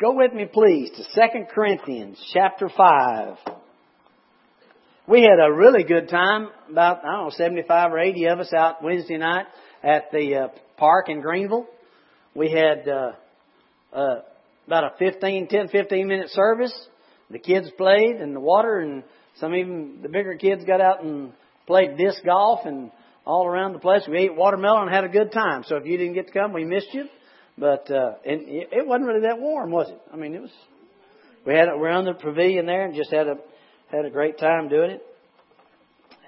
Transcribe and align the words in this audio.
Go 0.00 0.14
with 0.14 0.32
me, 0.32 0.46
please, 0.50 0.90
to 0.96 1.04
2 1.14 1.44
Corinthians 1.54 2.18
chapter 2.32 2.70
5. 2.74 3.36
We 5.06 5.20
had 5.20 5.38
a 5.38 5.52
really 5.52 5.84
good 5.84 6.08
time, 6.08 6.48
about, 6.70 7.04
I 7.04 7.16
don't 7.16 7.24
know, 7.24 7.30
75 7.32 7.92
or 7.92 7.98
80 7.98 8.24
of 8.28 8.40
us 8.40 8.52
out 8.54 8.82
Wednesday 8.82 9.18
night 9.18 9.44
at 9.82 10.10
the 10.10 10.36
uh, 10.36 10.48
park 10.78 11.10
in 11.10 11.20
Greenville. 11.20 11.66
We 12.34 12.50
had 12.50 12.88
uh, 12.88 13.12
uh, 13.92 14.22
about 14.66 14.84
a 14.84 14.90
15, 14.98 15.48
10, 15.48 15.68
15 15.68 16.08
minute 16.08 16.30
service. 16.30 16.72
The 17.28 17.38
kids 17.38 17.70
played 17.76 18.22
in 18.22 18.32
the 18.32 18.40
water, 18.40 18.78
and 18.78 19.04
some 19.38 19.54
even 19.54 19.98
the 20.00 20.08
bigger 20.08 20.34
kids 20.36 20.64
got 20.64 20.80
out 20.80 21.04
and 21.04 21.34
played 21.66 21.98
disc 21.98 22.24
golf 22.24 22.60
and 22.64 22.90
all 23.26 23.46
around 23.46 23.74
the 23.74 23.80
place. 23.80 24.04
We 24.08 24.16
ate 24.16 24.34
watermelon 24.34 24.84
and 24.84 24.94
had 24.94 25.04
a 25.04 25.08
good 25.08 25.30
time. 25.30 25.62
So 25.66 25.76
if 25.76 25.84
you 25.84 25.98
didn't 25.98 26.14
get 26.14 26.28
to 26.28 26.32
come, 26.32 26.54
we 26.54 26.64
missed 26.64 26.94
you. 26.94 27.04
But 27.60 27.90
uh, 27.90 28.14
and 28.24 28.40
it 28.48 28.86
wasn't 28.86 29.08
really 29.08 29.20
that 29.20 29.38
warm, 29.38 29.70
was 29.70 29.90
it? 29.90 30.00
I 30.10 30.16
mean, 30.16 30.34
it 30.34 30.40
was. 30.40 30.50
We 31.46 31.54
had 31.54 31.68
we 31.74 31.80
were 31.80 31.90
on 31.90 32.06
the 32.06 32.14
pavilion 32.14 32.64
there 32.64 32.86
and 32.86 32.94
just 32.94 33.12
had 33.12 33.26
a 33.26 33.34
had 33.92 34.06
a 34.06 34.10
great 34.10 34.38
time 34.38 34.70
doing 34.70 34.92
it. 34.92 35.02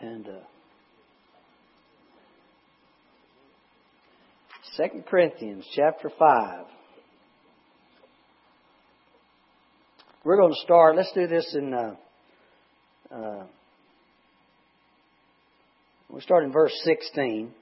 And 0.02 0.28
uh, 0.28 0.32
Second 4.76 5.06
Corinthians 5.06 5.64
chapter 5.74 6.10
five. 6.18 6.66
We're 10.24 10.36
going 10.36 10.52
to 10.52 10.60
start. 10.60 10.96
Let's 10.96 11.12
do 11.14 11.26
this 11.26 11.56
in. 11.58 11.72
Uh, 11.72 11.94
uh, 13.10 13.44
we'll 16.10 16.20
start 16.20 16.44
in 16.44 16.52
verse 16.52 16.78
16. 16.84 17.52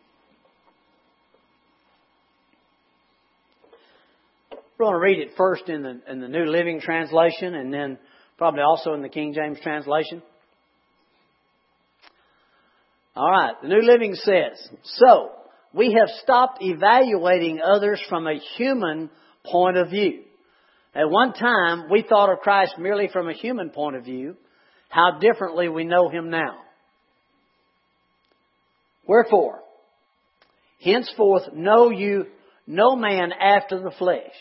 We're 4.80 4.86
going 4.86 4.94
to 4.94 5.00
read 5.00 5.18
it 5.18 5.36
first 5.36 5.68
in 5.68 5.82
the, 5.82 6.00
in 6.10 6.20
the 6.22 6.28
New 6.28 6.46
Living 6.46 6.80
Translation 6.80 7.54
and 7.54 7.70
then 7.70 7.98
probably 8.38 8.62
also 8.62 8.94
in 8.94 9.02
the 9.02 9.10
King 9.10 9.34
James 9.34 9.58
Translation. 9.62 10.22
All 13.14 13.30
right, 13.30 13.52
the 13.60 13.68
New 13.68 13.82
Living 13.82 14.14
says, 14.14 14.70
So, 14.84 15.32
we 15.74 15.92
have 15.98 16.08
stopped 16.22 16.62
evaluating 16.62 17.60
others 17.62 18.02
from 18.08 18.26
a 18.26 18.40
human 18.56 19.10
point 19.44 19.76
of 19.76 19.90
view. 19.90 20.22
At 20.94 21.10
one 21.10 21.34
time, 21.34 21.90
we 21.90 22.02
thought 22.08 22.32
of 22.32 22.38
Christ 22.38 22.76
merely 22.78 23.10
from 23.12 23.28
a 23.28 23.34
human 23.34 23.68
point 23.68 23.96
of 23.96 24.04
view. 24.04 24.34
How 24.88 25.18
differently 25.18 25.68
we 25.68 25.84
know 25.84 26.08
Him 26.08 26.30
now. 26.30 26.56
Wherefore, 29.06 29.60
henceforth 30.82 31.52
know 31.52 31.90
you 31.90 32.28
no 32.66 32.96
man 32.96 33.32
after 33.32 33.78
the 33.78 33.92
flesh. 33.98 34.32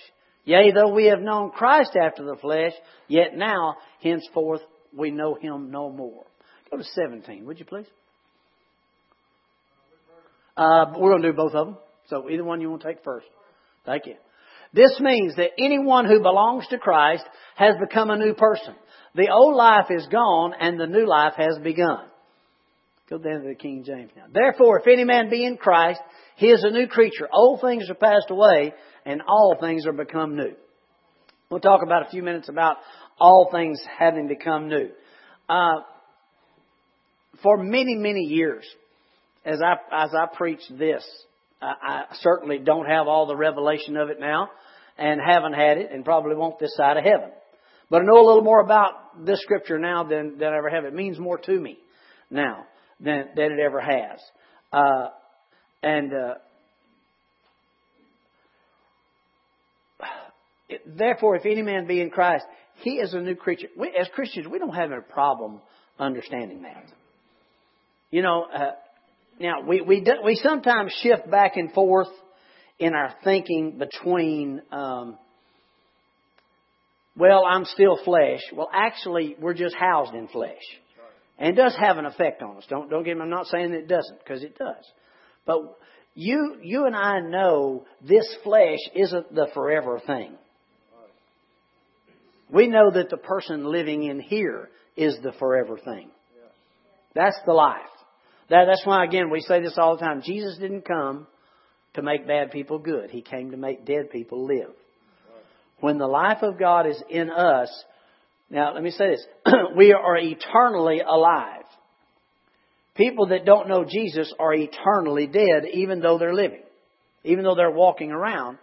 Yea, 0.50 0.72
though 0.72 0.92
we 0.92 1.06
have 1.06 1.20
known 1.20 1.52
Christ 1.52 1.96
after 1.96 2.26
the 2.26 2.36
flesh, 2.36 2.72
yet 3.08 3.38
now, 3.38 3.76
henceforth, 4.02 4.62
we 4.98 5.12
know 5.12 5.36
him 5.36 5.70
no 5.70 5.92
more. 5.92 6.26
Go 6.72 6.78
to 6.78 6.84
17, 6.84 7.46
would 7.46 7.60
you 7.60 7.66
please? 7.66 7.86
Uh, 10.58 10.86
we're 10.98 11.12
going 11.12 11.22
to 11.22 11.32
do 11.32 11.38
both 11.38 11.54
of 11.54 11.68
them. 11.68 11.78
So 12.08 12.32
either 12.32 12.44
one 12.44 12.62
you 12.62 12.72
want 12.72 12.82
to 12.82 12.88
take 12.88 13.04
first. 13.04 13.28
Thank 13.86 14.08
you. 14.08 14.16
This 14.74 15.00
means 15.00 15.36
that 15.36 15.52
anyone 15.60 16.06
who 16.08 16.20
belongs 16.20 16.66
to 16.72 16.80
Christ 16.80 17.26
has 17.56 17.76
become 17.80 18.10
a 18.10 18.18
new 18.18 18.34
person. 18.34 18.74
The 19.14 19.30
old 19.32 19.56
life 19.56 19.92
is 19.92 20.08
gone 20.08 20.54
and 20.60 20.80
the 20.80 20.88
new 20.88 21.08
life 21.08 21.34
has 21.38 21.60
begun. 21.64 22.09
Go 23.10 23.18
down 23.18 23.42
to 23.42 23.48
the 23.48 23.56
King 23.56 23.84
James 23.84 24.12
now. 24.16 24.26
Therefore, 24.32 24.80
if 24.80 24.88
any 24.88 25.04
man 25.04 25.32
be 25.32 25.44
in 25.44 25.58
Christ, 25.58 26.00
he 26.36 26.48
is 26.48 26.64
a 26.64 26.70
new 26.70 26.88
creature. 26.88 27.28
Old 27.34 27.60
things 27.60 27.90
are 27.90 27.96
passed 27.96 28.30
away 28.30 28.74
and 29.04 29.22
all 29.28 29.58
things 29.60 29.88
are 29.88 29.94
become 29.94 30.36
new. 30.36 30.54
We'll 31.50 31.60
talk 31.60 31.82
about 31.84 32.06
a 32.06 32.10
few 32.12 32.22
minutes 32.22 32.50
about 32.50 32.78
all 33.20 33.50
things 33.52 33.82
having 33.98 34.28
become 34.28 34.70
new. 34.70 34.90
Uh, 35.50 35.82
for 37.42 37.58
many, 37.58 37.96
many 37.96 38.22
years, 38.22 38.64
as 39.44 39.60
I 39.60 39.74
as 39.92 40.12
I 40.14 40.28
preach 40.36 40.62
this, 40.70 41.04
I, 41.60 41.74
I 41.82 42.04
certainly 42.22 42.60
don't 42.60 42.86
have 42.86 43.08
all 43.08 43.26
the 43.26 43.36
revelation 43.36 43.98
of 43.98 44.10
it 44.10 44.20
now, 44.20 44.50
and 45.00 45.20
haven't 45.20 45.54
had 45.54 45.80
it, 45.80 45.90
and 45.92 46.06
probably 46.06 46.36
won't 46.36 46.60
this 46.60 46.76
side 46.76 46.98
of 46.98 47.04
heaven. 47.04 47.32
But 47.90 48.04
I 48.04 48.06
know 48.06 48.22
a 48.22 48.28
little 48.28 48.44
more 48.44 48.62
about 48.62 49.26
this 49.26 49.42
scripture 49.42 49.80
now 49.80 50.04
than 50.04 50.38
than 50.38 50.54
I 50.54 50.58
ever 50.58 50.70
have. 50.70 50.86
It 50.86 50.94
means 50.94 51.18
more 51.18 51.40
to 51.40 51.60
me 51.60 51.80
now 52.30 52.66
than 53.00 53.30
than 53.36 53.52
it 53.52 53.60
ever 53.60 53.80
has. 53.80 54.20
Uh, 54.72 55.08
and 55.82 56.14
uh, 56.14 56.34
Therefore, 60.86 61.36
if 61.36 61.46
any 61.46 61.62
man 61.62 61.88
be 61.88 62.02
in 62.02 62.10
Christ, 62.10 62.46
he 62.82 62.92
is 62.92 63.14
a 63.14 63.20
new 63.20 63.36
creature. 63.36 63.68
We, 63.78 63.90
as 64.00 64.08
Christians, 64.14 64.48
we 64.48 64.60
don't 64.60 64.76
have 64.76 64.92
a 64.92 65.02
problem 65.02 65.62
understanding 65.98 66.62
that. 66.62 66.86
You 68.12 68.22
know, 68.22 68.46
uh, 68.54 68.72
now 69.40 69.62
we 69.68 69.82
we 69.82 70.02
do, 70.02 70.14
we 70.24 70.36
sometimes 70.36 70.94
shift 71.02 71.30
back 71.30 71.58
and 71.58 71.72
forth 71.74 72.10
in 72.78 72.94
our 72.94 73.14
thinking 73.24 73.78
between. 73.78 74.62
Um, 74.72 75.18
well, 77.18 77.44
I'm 77.46 77.66
still 77.66 78.00
flesh. 78.06 78.40
Well, 78.54 78.70
actually, 78.74 79.36
we're 79.42 79.54
just 79.54 79.76
housed 79.76 80.14
in 80.14 80.28
flesh, 80.30 80.64
and 81.40 81.50
it 81.50 81.62
does 81.62 81.76
have 81.80 81.98
an 81.98 82.06
effect 82.06 82.42
on 82.42 82.58
us. 82.58 82.66
Don't 82.70 82.90
don't 82.90 83.04
get 83.04 83.16
me. 83.16 83.24
I'm 83.24 83.30
not 83.30 83.48
saying 83.48 83.72
it 83.74 83.88
doesn't, 83.88 84.20
because 84.20 84.44
it 84.44 84.58
does. 84.58 84.86
But 85.46 85.78
you 86.14 86.58
you 86.62 86.86
and 86.86 86.96
I 86.96 87.22
know 87.22 87.86
this 88.08 88.28
flesh 88.44 88.80
isn't 88.94 89.34
the 89.34 89.48
forever 89.54 90.02
thing. 90.06 90.34
We 92.52 92.68
know 92.68 92.92
that 92.92 93.10
the 93.10 93.18
person 93.18 93.66
living 93.66 94.04
in 94.04 94.20
here 94.20 94.70
is 94.98 95.18
the 95.24 95.32
forever 95.34 95.78
thing. 95.78 96.10
That's 97.16 97.38
the 97.46 97.54
life. 97.54 97.78
That, 98.50 98.66
that's 98.66 98.86
why, 98.86 99.04
again, 99.06 99.30
we 99.30 99.42
say 99.42 99.62
this 99.62 99.78
all 99.78 99.96
the 99.96 100.04
time. 100.04 100.24
Jesus 100.24 100.58
didn't 100.58 100.82
come 100.82 101.28
to 101.94 102.02
make 102.02 102.28
bad 102.28 102.52
people 102.52 102.80
good. 102.80 103.12
He 103.12 103.22
came 103.22 103.52
to 103.52 103.58
make 103.58 103.86
dead 103.86 104.10
people 104.12 104.46
live. 104.46 104.72
When 105.80 105.98
the 105.98 106.08
life 106.08 106.40
of 106.42 106.60
God 106.60 106.88
is 106.88 107.02
in 107.10 107.30
us, 107.30 107.70
now 108.50 108.74
let 108.74 108.84
me 108.84 108.92
say 108.92 109.12
this, 109.12 109.26
we 109.76 109.94
are 109.94 110.18
eternally 110.18 111.02
alive. 111.02 111.64
People 112.96 113.28
that 113.28 113.46
don't 113.46 113.70
know 113.70 113.86
Jesus 113.86 114.34
are 114.40 114.54
eternally 114.54 115.28
dead 115.28 115.66
even 115.74 116.02
though 116.02 116.18
they're 116.18 116.34
living. 116.34 116.64
Even 117.24 117.44
though 117.44 117.56
they're 117.56 117.72
walking 117.72 118.12
around, 118.12 118.58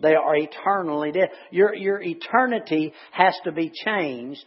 they 0.00 0.14
are 0.14 0.36
eternally 0.36 1.12
dead. 1.12 1.30
Your, 1.50 1.74
your 1.74 2.00
eternity 2.00 2.92
has 3.12 3.34
to 3.44 3.52
be 3.52 3.70
changed 3.84 4.44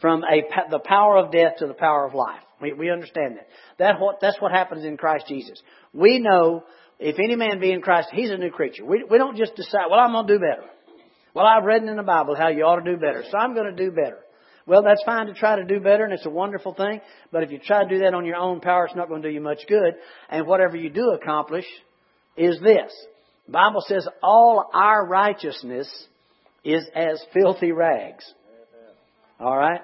from 0.00 0.22
a, 0.24 0.42
the 0.70 0.78
power 0.78 1.18
of 1.18 1.32
death 1.32 1.56
to 1.58 1.66
the 1.66 1.74
power 1.74 2.06
of 2.06 2.14
life. 2.14 2.40
We, 2.60 2.72
we 2.72 2.90
understand 2.90 3.36
that. 3.36 3.48
that 3.78 4.00
what, 4.00 4.20
that's 4.20 4.40
what 4.40 4.52
happens 4.52 4.84
in 4.84 4.96
Christ 4.96 5.26
Jesus. 5.28 5.60
We 5.92 6.18
know 6.18 6.64
if 6.98 7.16
any 7.18 7.36
man 7.36 7.60
be 7.60 7.72
in 7.72 7.80
Christ, 7.80 8.08
he's 8.12 8.30
a 8.30 8.36
new 8.36 8.50
creature. 8.50 8.84
We, 8.84 9.04
we 9.08 9.18
don't 9.18 9.36
just 9.36 9.56
decide, 9.56 9.86
well, 9.90 10.00
I'm 10.00 10.12
going 10.12 10.26
to 10.26 10.32
do 10.34 10.38
better. 10.38 10.68
Well, 11.34 11.46
I've 11.46 11.64
read 11.64 11.82
in 11.82 11.96
the 11.96 12.02
Bible 12.02 12.34
how 12.36 12.48
you 12.48 12.64
ought 12.64 12.80
to 12.80 12.90
do 12.90 12.96
better, 12.96 13.24
so 13.30 13.38
I'm 13.38 13.54
going 13.54 13.74
to 13.74 13.84
do 13.84 13.90
better. 13.90 14.18
Well, 14.66 14.82
that's 14.82 15.02
fine 15.04 15.26
to 15.26 15.34
try 15.34 15.56
to 15.56 15.64
do 15.64 15.80
better, 15.80 16.04
and 16.04 16.12
it's 16.12 16.26
a 16.26 16.30
wonderful 16.30 16.74
thing. 16.74 17.00
But 17.32 17.42
if 17.42 17.50
you 17.50 17.58
try 17.58 17.82
to 17.82 17.88
do 17.88 18.00
that 18.00 18.14
on 18.14 18.24
your 18.24 18.36
own 18.36 18.60
power, 18.60 18.86
it's 18.86 18.94
not 18.94 19.08
going 19.08 19.22
to 19.22 19.28
do 19.28 19.34
you 19.34 19.40
much 19.40 19.60
good. 19.68 19.94
And 20.28 20.46
whatever 20.46 20.76
you 20.76 20.90
do 20.90 21.10
accomplish 21.10 21.64
is 22.36 22.60
this 22.60 22.92
the 23.46 23.52
Bible 23.52 23.82
says 23.86 24.06
all 24.22 24.70
our 24.72 25.04
righteousness 25.06 25.88
is 26.64 26.86
as 26.94 27.20
filthy 27.32 27.72
rags. 27.72 28.24
All 29.40 29.56
right? 29.56 29.80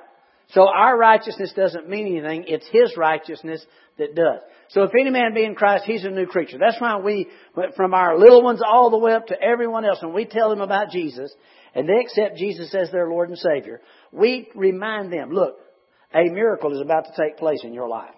So 0.50 0.68
our 0.68 0.96
righteousness 0.96 1.52
doesn't 1.56 1.88
mean 1.88 2.06
anything. 2.06 2.44
It's 2.46 2.68
His 2.70 2.96
righteousness 2.96 3.64
that 3.98 4.14
does. 4.14 4.40
So 4.70 4.82
if 4.82 4.90
any 4.98 5.10
man 5.10 5.34
be 5.34 5.44
in 5.44 5.54
Christ, 5.54 5.84
he's 5.84 6.04
a 6.04 6.10
new 6.10 6.26
creature. 6.26 6.58
That's 6.58 6.80
why 6.80 6.98
we, 6.98 7.28
went 7.54 7.74
from 7.74 7.94
our 7.94 8.18
little 8.18 8.42
ones 8.42 8.60
all 8.66 8.90
the 8.90 8.98
way 8.98 9.12
up 9.12 9.26
to 9.26 9.40
everyone 9.40 9.84
else, 9.84 9.98
when 10.02 10.14
we 10.14 10.24
tell 10.24 10.50
them 10.50 10.60
about 10.60 10.90
Jesus, 10.90 11.32
and 11.74 11.88
they 11.88 12.00
accept 12.00 12.36
Jesus 12.36 12.74
as 12.74 12.90
their 12.90 13.08
Lord 13.08 13.28
and 13.28 13.38
Savior, 13.38 13.80
we 14.12 14.48
remind 14.54 15.12
them, 15.12 15.30
look, 15.30 15.56
a 16.14 16.30
miracle 16.30 16.74
is 16.74 16.80
about 16.80 17.04
to 17.06 17.22
take 17.22 17.36
place 17.38 17.60
in 17.64 17.74
your 17.74 17.88
life. 17.88 18.14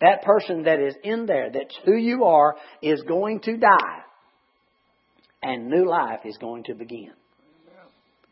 That 0.00 0.22
person 0.22 0.64
that 0.64 0.80
is 0.80 0.94
in 1.02 1.26
there, 1.26 1.50
that's 1.50 1.76
who 1.84 1.96
you 1.96 2.24
are, 2.24 2.56
is 2.82 3.02
going 3.02 3.40
to 3.40 3.56
die 3.56 4.04
and 5.44 5.68
new 5.68 5.88
life 5.88 6.20
is 6.24 6.36
going 6.38 6.64
to 6.64 6.74
begin. 6.74 7.12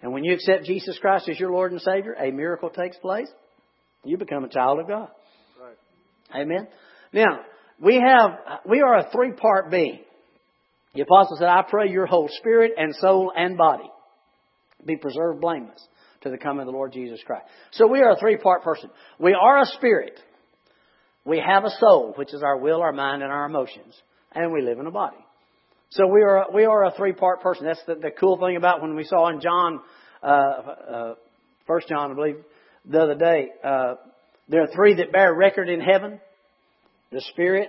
And 0.01 0.13
when 0.13 0.25
you 0.25 0.35
accept 0.35 0.65
Jesus 0.65 0.99
Christ 0.99 1.29
as 1.29 1.39
your 1.39 1.53
Lord 1.53 1.71
and 1.71 1.81
Savior, 1.81 2.15
a 2.15 2.33
miracle 2.33 2.71
takes 2.71 2.97
place. 2.97 3.29
You 4.05 4.17
become 4.17 4.43
a 4.43 4.49
child 4.49 4.81
of 4.81 4.89
God. 4.89 5.09
Right. 5.61 6.43
Amen. 6.43 6.67
Now, 7.13 7.41
we 7.81 7.95
have, 7.97 8.61
we 8.69 8.81
are 8.81 8.99
a 8.99 9.11
three 9.11 9.33
part 9.33 9.71
being. 9.71 10.01
The 10.95 11.03
apostle 11.03 11.37
said, 11.39 11.49
I 11.49 11.63
pray 11.69 11.91
your 11.91 12.07
whole 12.07 12.29
spirit 12.29 12.73
and 12.77 12.95
soul 12.97 13.33
and 13.35 13.57
body 13.57 13.91
be 14.85 14.97
preserved 14.97 15.41
blameless 15.41 15.87
to 16.23 16.31
the 16.31 16.39
coming 16.39 16.61
of 16.61 16.67
the 16.67 16.73
Lord 16.73 16.93
Jesus 16.93 17.21
Christ. 17.25 17.47
So 17.73 17.87
we 17.87 18.01
are 18.01 18.13
a 18.13 18.21
three 18.21 18.37
part 18.37 18.63
person. 18.63 18.91
We 19.19 19.35
are 19.35 19.63
a 19.63 19.67
spirit. 19.67 20.19
We 21.25 21.43
have 21.45 21.65
a 21.65 21.71
soul, 21.79 22.13
which 22.17 22.35
is 22.35 22.43
our 22.43 22.59
will, 22.59 22.83
our 22.83 22.93
mind, 22.93 23.23
and 23.23 23.31
our 23.31 23.47
emotions. 23.47 23.95
And 24.33 24.53
we 24.53 24.63
live 24.63 24.79
in 24.79 24.87
a 24.87 24.91
body. 24.91 25.17
So 25.91 26.07
we 26.07 26.23
are 26.23 26.47
we 26.53 26.65
are 26.65 26.85
a 26.85 26.93
three 26.93 27.13
part 27.13 27.43
person. 27.43 27.67
That's 27.67 27.83
the, 27.87 27.95
the 27.97 28.11
cool 28.11 28.39
thing 28.39 28.57
about 28.57 28.81
when 28.81 28.97
we 28.97 29.05
saw 29.05 29.29
in 29.29 29.41
John 29.41 29.81
uh, 30.23 30.27
uh, 30.27 31.15
First 31.67 31.89
John, 31.89 32.11
I 32.11 32.15
believe, 32.15 32.37
the 32.87 33.01
other 33.01 33.15
day. 33.15 33.49
Uh, 33.63 33.95
there 34.49 34.63
are 34.63 34.69
three 34.75 34.95
that 34.95 35.13
bear 35.13 35.35
record 35.35 35.69
in 35.69 35.81
heaven: 35.81 36.19
the 37.13 37.21
Spirit, 37.33 37.69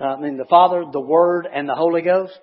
uh, 0.00 0.04
I 0.04 0.20
mean 0.20 0.36
the 0.36 0.46
Father, 0.46 0.84
the 0.90 1.00
Word, 1.00 1.46
and 1.52 1.68
the 1.68 1.74
Holy 1.74 2.02
Ghost. 2.02 2.38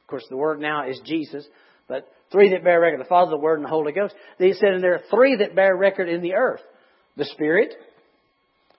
Of 0.00 0.06
course, 0.08 0.24
the 0.28 0.36
Word 0.36 0.60
now 0.60 0.88
is 0.88 1.00
Jesus, 1.04 1.46
but 1.88 2.08
three 2.32 2.50
that 2.50 2.64
bear 2.64 2.80
record: 2.80 3.00
the 3.00 3.04
Father, 3.04 3.30
the 3.30 3.38
Word, 3.38 3.56
and 3.56 3.64
the 3.64 3.70
Holy 3.70 3.92
Ghost. 3.92 4.14
He 4.38 4.52
said, 4.54 4.70
and 4.70 4.82
there 4.82 4.94
are 4.94 5.02
three 5.10 5.36
that 5.36 5.54
bear 5.54 5.76
record 5.76 6.08
in 6.08 6.22
the 6.22 6.34
earth: 6.34 6.62
the 7.16 7.26
Spirit, 7.26 7.74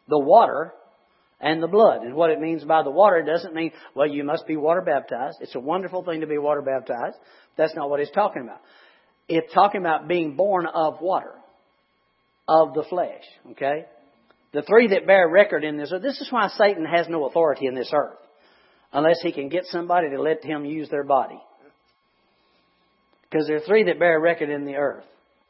the 0.10 0.20
water, 0.20 0.74
and 1.40 1.62
the 1.62 1.68
blood. 1.68 2.02
And 2.02 2.16
what 2.16 2.31
it 2.31 2.40
means 2.40 2.64
by 2.64 2.84
the 2.84 2.92
water 2.92 3.22
doesn't 3.22 3.54
mean, 3.54 3.72
well, 3.94 4.08
you 4.08 4.24
must 4.24 4.48
be 4.48 4.58
water 4.58 4.81
baptized. 4.81 5.38
It's 5.42 5.56
a 5.56 5.60
wonderful 5.60 6.04
thing 6.04 6.22
to 6.22 6.28
be 6.28 6.38
water 6.38 6.62
baptized. 6.62 7.18
That's 7.58 7.75
not 7.75 7.90
what 7.90 8.00
it's 8.00 8.12
talking 8.12 8.44
about. 8.44 8.62
It's 9.28 9.54
talking 9.54 9.81
about 9.81 10.08
being 10.08 10.36
born 10.36 10.66
of 10.66 11.02
water, 11.02 11.34
of 12.48 12.74
the 12.74 12.84
flesh. 12.90 13.24
Okay? 13.52 13.86
The 14.53 14.61
three 14.61 14.88
that 14.89 15.07
bear 15.07 15.27
record 15.27 15.63
in 15.63 15.77
this, 15.77 15.91
earth. 15.91 16.03
this 16.03 16.21
is 16.21 16.31
why 16.31 16.47
Satan 16.50 16.85
has 16.85 17.07
no 17.09 17.25
authority 17.25 17.65
in 17.65 17.75
this 17.75 17.91
earth. 17.94 18.17
Unless 18.91 19.21
he 19.23 19.31
can 19.31 19.50
get 19.50 19.65
somebody 19.65 20.09
to 20.11 20.21
let 20.21 20.44
him 20.44 20.63
use 20.63 20.89
their 20.89 21.03
body. 21.03 21.41
Because 23.23 23.47
there 23.47 23.57
are 23.57 23.67
three 23.67 23.85
that 23.85 23.97
bear 23.97 24.19
record 24.19 24.50
in 24.50 24.65
the 24.65 24.75
earth. 24.75 25.05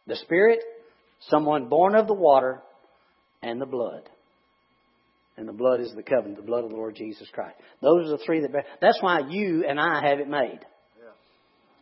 The 0.08 0.16
Spirit, 0.16 0.60
someone 1.28 1.68
born 1.68 1.96
of 1.96 2.08
the 2.08 2.14
water, 2.14 2.62
and 3.42 3.60
the 3.60 3.66
blood. 3.66 4.10
And 5.36 5.50
the 5.50 5.54
blood 5.54 5.82
is 5.82 5.92
the 5.94 6.04
covenant, 6.04 6.38
the 6.38 6.44
blood 6.44 6.64
of 6.64 6.70
the 6.70 6.78
Lord 6.78 6.96
Jesus 6.96 7.28
Christ. 7.34 7.58
Those 7.82 8.08
are 8.08 8.18
the 8.18 8.24
three 8.26 8.40
that 8.40 8.54
bear. 8.54 8.64
That's 8.80 9.02
why 9.02 9.20
you 9.30 9.66
and 9.68 9.80
I 9.80 10.08
have 10.08 10.20
it 10.20 10.30
made. 10.30 10.60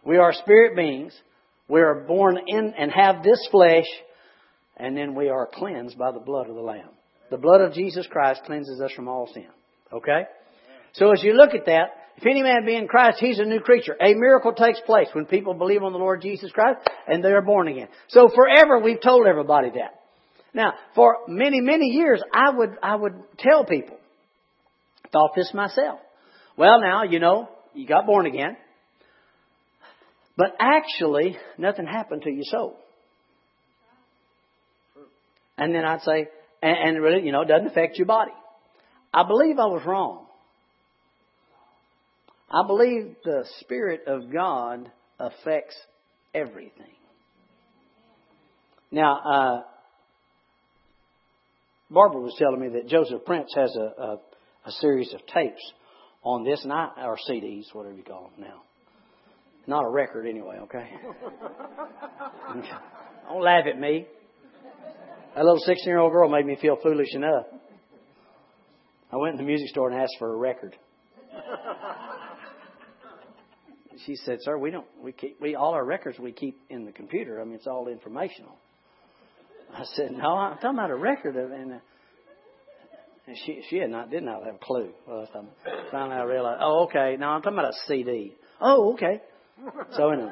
We 0.04 0.18
are 0.18 0.34
spirit 0.34 0.76
beings. 0.76 1.14
We 1.68 1.82
are 1.82 2.04
born 2.08 2.40
in 2.48 2.74
and 2.78 2.92
have 2.92 3.24
this 3.24 3.48
flesh, 3.52 3.86
and 4.78 4.98
then 4.98 5.14
we 5.14 5.30
are 5.30 5.48
cleansed 5.54 5.98
by 5.98 6.12
the 6.12 6.20
blood 6.20 6.50
of 6.50 6.56
the 6.56 6.62
Lamb. 6.62 6.90
The 7.32 7.38
blood 7.38 7.62
of 7.62 7.74
Jesus 7.74 8.06
Christ 8.08 8.42
cleanses 8.46 8.82
us 8.82 8.92
from 8.92 9.08
all 9.08 9.28
sin. 9.34 9.48
Okay? 9.92 10.26
So 10.94 11.12
as 11.12 11.24
you 11.24 11.34
look 11.34 11.56
at 11.56 11.66
that, 11.66 11.96
if 12.18 12.26
any 12.26 12.44
man 12.44 12.66
be 12.66 12.76
in 12.76 12.88
Christ, 12.88 13.20
he's 13.20 13.40
a 13.40 13.46
new 13.46 13.62
creature. 13.62 13.96
A 14.00 14.14
miracle 14.14 14.54
takes 14.54 14.82
place 14.82 15.08
when 15.14 15.26
people 15.26 15.54
believe 15.54 15.82
on 15.82 15.94
the 15.94 15.98
Lord 15.98 16.22
Jesus 16.22 16.52
Christ 16.52 16.82
and 17.08 17.24
they 17.24 17.32
are 17.32 17.42
born 17.42 17.70
again. 17.70 17.88
So 18.10 18.30
forever 18.30 18.80
we've 18.80 19.02
told 19.02 19.26
everybody 19.26 19.70
that. 19.72 20.02
Now, 20.54 20.74
for 20.94 21.20
many, 21.30 21.62
many 21.62 21.86
years, 21.86 22.22
I 22.34 22.50
would, 22.52 22.78
I 22.84 22.96
would 22.96 23.14
tell 23.40 23.64
people, 23.64 23.98
thought 25.14 25.32
this 25.34 25.54
myself. 25.54 26.00
Well, 26.58 26.82
now, 26.82 27.04
you 27.04 27.20
know, 27.20 27.48
you 27.74 27.88
got 27.88 28.06
born 28.06 28.26
again. 28.26 28.58
But 30.36 30.58
actually, 30.60 31.38
nothing 31.58 31.86
happened 31.86 32.24
to 32.24 32.30
your 32.30 32.44
soul. 32.44 32.78
And 35.58 35.74
then 35.74 35.86
I'd 35.86 36.02
say, 36.02 36.28
and, 36.62 36.96
and 36.96 37.04
really, 37.04 37.26
you 37.26 37.32
know, 37.32 37.42
it 37.42 37.48
doesn't 37.48 37.68
affect 37.68 37.98
your 37.98 38.08
body. 38.08 38.32
I 39.14 39.24
believe 39.28 39.60
I 39.60 39.66
was 39.66 39.84
wrong. 39.86 40.26
I 42.50 42.66
believe 42.68 43.16
the 43.24 43.46
Spirit 43.62 44.02
of 44.08 44.32
God 44.32 44.92
affects 45.20 45.76
everything. 46.34 46.96
Now, 48.92 49.20
uh, 49.20 49.62
Barbara 51.90 52.22
was 52.22 52.36
telling 52.38 52.60
me 52.60 52.70
that 52.80 52.88
Joseph 52.88 53.26
Prince 53.26 53.54
has 53.56 53.76
a, 53.76 54.02
a, 54.02 54.20
a 54.66 54.72
series 54.80 55.14
of 55.14 55.22
tapes 55.28 55.62
on 56.24 56.44
this, 56.44 56.62
and 56.64 56.72
I, 56.72 56.90
or 57.04 57.18
CDs, 57.30 57.74
whatever 57.74 57.96
you 57.96 58.04
call 58.04 58.32
them 58.36 58.46
now. 58.48 58.62
Not 59.68 59.86
a 59.86 59.90
record 59.90 60.28
anyway, 60.28 60.58
okay? 60.64 60.90
Don't 63.30 63.42
laugh 63.42 63.66
at 63.72 63.80
me. 63.80 64.08
That 65.36 65.46
little 65.46 65.60
16 65.60 65.86
year 65.86 66.00
old 66.00 66.12
girl 66.12 66.30
made 66.30 66.46
me 66.46 66.58
feel 66.62 66.78
foolish 66.82 67.14
enough. 67.14 67.46
I 69.12 69.18
went 69.18 69.34
in 69.34 69.38
the 69.38 69.44
music 69.44 69.70
store 69.70 69.90
and 69.90 70.00
asked 70.00 70.16
for 70.20 70.34
a 70.34 70.38
record. 70.38 70.76
She 74.06 74.16
said, 74.16 74.40
"Sir, 74.42 74.58
we 74.58 74.72
don't. 74.72 74.88
We 75.00 75.12
keep. 75.12 75.40
We 75.40 75.54
all 75.54 75.74
our 75.74 75.86
records 75.86 76.18
we 76.18 76.32
keep 76.32 76.60
in 76.70 76.86
the 76.86 76.92
computer. 76.92 77.40
I 77.40 77.44
mean, 77.44 77.54
it's 77.54 77.68
all 77.68 77.88
informational." 77.88 78.58
I 79.74 79.84
said, 79.94 80.12
"No, 80.12 80.30
I'm 80.36 80.56
talking 80.56 80.72
about 80.72 80.90
a 80.90 80.96
record 80.96 81.36
of." 81.36 81.52
And, 81.52 81.74
uh, 81.74 81.78
and 83.28 83.38
she 83.46 83.62
she 83.70 83.78
had 83.78 83.92
not 83.92 84.10
did 84.10 84.24
not 84.24 84.44
have 84.44 84.56
a 84.56 84.58
clue. 84.58 84.92
Well, 85.08 85.28
finally 85.92 86.16
I 86.16 86.24
realized. 86.24 86.62
Oh, 86.64 86.86
okay. 86.86 87.16
Now 87.20 87.34
I'm 87.34 87.44
talking 87.44 87.60
about 87.60 87.72
a 87.72 87.78
CD. 87.86 88.34
Oh, 88.60 88.94
okay. 88.94 89.22
So 89.96 90.10
anyway. 90.10 90.32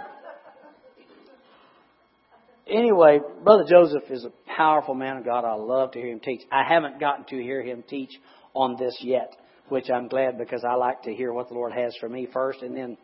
Anyway, 2.69 3.19
Brother 3.43 3.65
Joseph 3.67 4.03
is 4.09 4.25
a 4.25 4.31
powerful 4.55 4.93
man 4.93 5.17
of 5.17 5.25
God. 5.25 5.43
I 5.43 5.55
love 5.55 5.91
to 5.91 5.99
hear 5.99 6.09
him 6.09 6.19
teach. 6.19 6.41
I 6.51 6.63
haven't 6.67 6.99
gotten 6.99 7.25
to 7.25 7.41
hear 7.41 7.63
him 7.63 7.83
teach 7.87 8.11
on 8.53 8.75
this 8.77 8.97
yet, 9.01 9.35
which 9.69 9.89
I'm 9.89 10.07
glad 10.07 10.37
because 10.37 10.63
I 10.63 10.75
like 10.75 11.03
to 11.03 11.13
hear 11.13 11.33
what 11.33 11.47
the 11.49 11.55
Lord 11.55 11.73
has 11.73 11.95
for 11.99 12.07
me 12.07 12.27
first, 12.31 12.61
and 12.61 12.75
then 12.75 12.97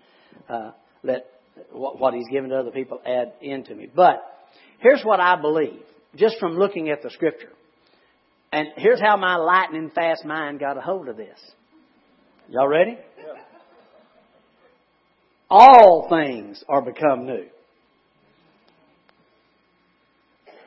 uh, 0.50 0.72
let 1.04 1.26
what, 1.72 2.00
what 2.00 2.14
He's 2.14 2.28
given 2.32 2.50
to 2.52 2.58
other 2.58 2.72
people 2.72 3.02
add 3.06 3.34
into 3.42 3.74
me. 3.74 3.88
But 3.94 4.22
here's 4.80 5.04
what 5.04 5.20
I 5.20 5.40
believe 5.40 5.82
just 6.16 6.38
from 6.40 6.58
looking 6.58 6.90
at 6.90 7.02
the 7.02 7.10
scripture. 7.10 7.52
And 8.52 8.70
here's 8.78 9.02
how 9.02 9.18
my 9.18 9.36
lightning 9.36 9.92
fast 9.94 10.24
mind 10.24 10.60
got 10.60 10.78
a 10.78 10.82
hold 10.82 11.10
of 11.10 11.18
this. 11.18 11.40
Y'all 12.50 12.68
ready? 12.68 12.98
Yeah. 13.18 13.42
All 15.50 16.08
things 16.10 16.64
are 16.70 16.82
become 16.82 17.26
new. 17.26 17.46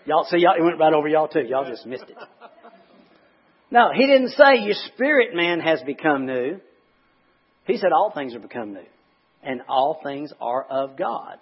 Y'all 0.09 0.25
see, 0.25 0.39
y'all, 0.39 0.55
it 0.59 0.63
went 0.63 0.79
right 0.79 0.95
over 0.95 1.07
y'all 1.07 1.29
too. 1.29 1.43
Y'all 1.47 1.69
just 1.69 1.85
missed 1.85 2.07
it. 2.09 2.17
No, 3.71 3.91
he 3.95 4.07
didn't 4.07 4.31
say 4.31 4.61
your 4.63 4.75
spirit 4.95 5.35
man 5.35 5.61
has 5.61 5.83
become 5.83 6.25
new. 6.25 6.59
He 7.67 7.77
said 7.77 7.93
all 7.93 8.11
things 8.11 8.35
are 8.35 8.39
become 8.39 8.73
new. 8.73 8.87
And 9.43 9.61
all 9.69 10.01
things 10.03 10.33
are 10.41 10.65
of 10.65 10.97
God. 10.97 11.37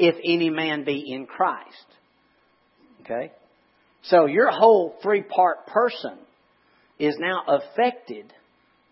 If 0.00 0.16
any 0.24 0.50
man 0.50 0.82
be 0.82 1.12
in 1.12 1.26
Christ. 1.26 1.86
Okay? 3.02 3.30
So 4.02 4.26
your 4.26 4.50
whole 4.50 4.96
three 5.00 5.22
part 5.22 5.68
person 5.68 6.18
is 6.98 7.14
now 7.20 7.44
affected 7.46 8.32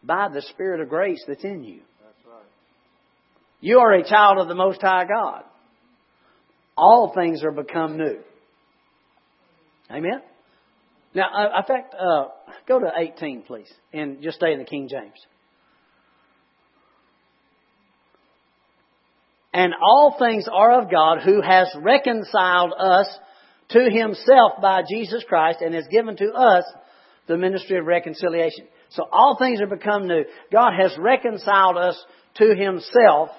by 0.04 0.28
the 0.28 0.42
Spirit 0.42 0.80
of 0.80 0.88
grace 0.88 1.22
that's 1.26 1.42
in 1.42 1.64
you. 1.64 1.80
That's 2.00 2.32
right. 2.32 2.46
You 3.60 3.80
are 3.80 3.92
a 3.92 4.08
child 4.08 4.38
of 4.38 4.46
the 4.46 4.54
Most 4.54 4.80
High 4.80 5.04
God. 5.04 5.42
All 6.76 7.12
things 7.12 7.42
are 7.42 7.50
become 7.50 7.96
new. 7.96 8.18
Amen? 9.90 10.20
Now, 11.14 11.28
uh, 11.34 11.58
in 11.58 11.64
fact, 11.64 11.94
uh, 11.94 12.26
go 12.68 12.78
to 12.80 12.90
18, 12.96 13.42
please, 13.42 13.72
and 13.92 14.22
just 14.22 14.36
stay 14.36 14.52
in 14.52 14.58
the 14.58 14.64
King 14.64 14.88
James. 14.88 15.18
And 19.52 19.72
all 19.80 20.16
things 20.18 20.46
are 20.52 20.82
of 20.82 20.90
God 20.90 21.20
who 21.24 21.40
has 21.40 21.68
reconciled 21.80 22.74
us 22.78 23.08
to 23.70 23.88
himself 23.90 24.52
by 24.60 24.82
Jesus 24.88 25.24
Christ 25.26 25.60
and 25.62 25.74
has 25.74 25.86
given 25.90 26.16
to 26.16 26.32
us 26.32 26.64
the 27.26 27.38
ministry 27.38 27.78
of 27.78 27.86
reconciliation. 27.86 28.66
So 28.90 29.04
all 29.10 29.36
things 29.38 29.60
are 29.60 29.66
become 29.66 30.06
new. 30.06 30.24
God 30.52 30.72
has 30.78 30.94
reconciled 30.98 31.78
us 31.78 32.04
to 32.34 32.54
himself. 32.54 33.30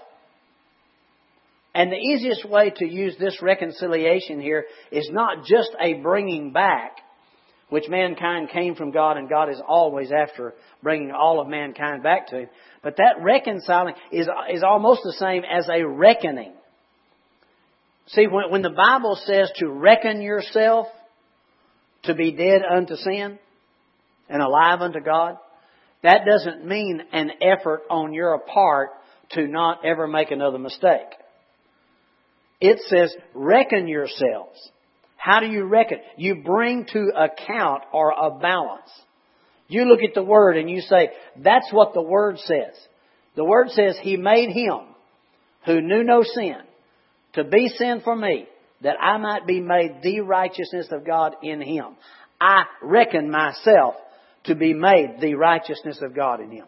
And 1.78 1.92
the 1.92 1.96
easiest 1.96 2.44
way 2.44 2.72
to 2.78 2.88
use 2.88 3.16
this 3.20 3.40
reconciliation 3.40 4.42
here 4.42 4.66
is 4.92 5.08
not 5.12 5.46
just 5.46 5.70
a 5.80 5.94
bringing 6.02 6.52
back, 6.52 6.98
which 7.70 7.88
mankind 7.88 8.50
came 8.50 8.74
from 8.74 8.90
God 8.90 9.16
and 9.16 9.30
God 9.30 9.52
is 9.52 9.62
always 9.66 10.12
after 10.12 10.56
bringing 10.82 11.12
all 11.12 11.40
of 11.40 11.48
mankind 11.48 12.02
back 12.02 12.30
to 12.30 12.40
Him. 12.40 12.50
But 12.82 12.98
that 12.98 13.22
reconciling 13.22 13.94
is, 14.12 14.28
is 14.52 14.64
almost 14.64 15.02
the 15.04 15.14
same 15.20 15.44
as 15.44 15.70
a 15.70 15.88
reckoning. 15.88 16.54
See, 18.08 18.26
when, 18.26 18.50
when 18.50 18.64
the 18.64 18.72
Bible 18.72 19.16
says 19.28 19.52
to 19.58 19.70
reckon 19.70 20.24
yourself 20.24 20.88
to 22.06 22.16
be 22.16 22.32
dead 22.32 22.64
unto 22.68 22.96
sin 22.96 23.38
and 24.30 24.42
alive 24.42 24.82
unto 24.82 25.00
God, 25.00 25.38
that 26.02 26.22
doesn't 26.26 26.66
mean 26.66 27.04
an 27.12 27.34
effort 27.40 27.84
on 27.92 28.14
your 28.14 28.40
part 28.40 28.90
to 29.34 29.46
not 29.46 29.86
ever 29.86 30.08
make 30.08 30.32
another 30.32 30.58
mistake. 30.58 31.06
It 32.60 32.80
says 32.88 33.14
reckon 33.34 33.88
yourselves. 33.88 34.58
How 35.18 35.40
do 35.40 35.48
you 35.48 35.66
reckon? 35.66 36.00
You 36.16 36.44
bring 36.44 36.86
to 36.94 37.12
account 37.16 37.84
or 37.92 38.12
a 38.12 38.32
balance. 38.40 38.90
You 39.68 39.86
look 39.86 40.00
at 40.02 40.14
the 40.16 40.24
Word 40.24 40.58
and 40.58 40.70
you 40.70 40.82
say, 40.82 41.10
that's 41.38 41.68
what 41.72 41.94
the 41.94 42.02
Word 42.02 42.38
says. 42.40 42.74
The 43.36 43.44
Word 43.44 43.70
says, 43.70 43.98
He 44.02 44.18
made 44.18 44.50
Him 44.50 44.80
who 45.66 45.82
knew 45.82 46.04
no 46.04 46.24
sin 46.24 46.58
to 47.34 47.44
be 47.44 47.68
sin 47.68 48.02
for 48.04 48.16
me, 48.16 48.48
that 48.82 48.96
I 49.00 49.18
might 49.18 49.46
be 49.46 49.60
made 49.60 50.02
the 50.02 50.22
righteousness 50.22 50.88
of 50.92 51.06
God 51.06 51.36
in 51.44 51.62
Him. 51.62 51.96
I 52.40 52.64
reckon 52.82 53.30
myself 53.30 53.96
to 54.46 54.56
be 54.56 54.74
made 54.74 55.18
the 55.20 55.36
righteousness 55.36 56.00
of 56.02 56.16
God 56.16 56.40
in 56.40 56.52
Him. 56.52 56.66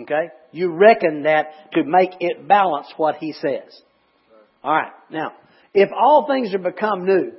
Okay? 0.00 0.30
You 0.52 0.72
reckon 0.72 1.22
that 1.22 1.46
to 1.72 1.84
make 1.84 2.10
it 2.20 2.46
balance 2.46 2.88
what 2.96 3.16
He 3.16 3.32
says. 3.32 3.80
All 4.62 4.74
right. 4.74 4.92
Now, 5.10 5.32
if 5.74 5.90
all 5.92 6.26
things 6.28 6.54
are 6.54 6.58
become 6.58 7.04
new, 7.04 7.32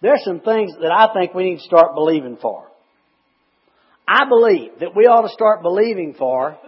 there's 0.00 0.22
some 0.24 0.40
things 0.40 0.72
that 0.80 0.90
I 0.90 1.12
think 1.14 1.34
we 1.34 1.44
need 1.44 1.56
to 1.58 1.62
start 1.62 1.94
believing 1.94 2.36
for. 2.40 2.66
I 4.06 4.24
believe 4.28 4.72
that 4.80 4.94
we 4.94 5.04
ought 5.04 5.22
to 5.22 5.32
start 5.32 5.62
believing 5.62 6.14
for, 6.18 6.58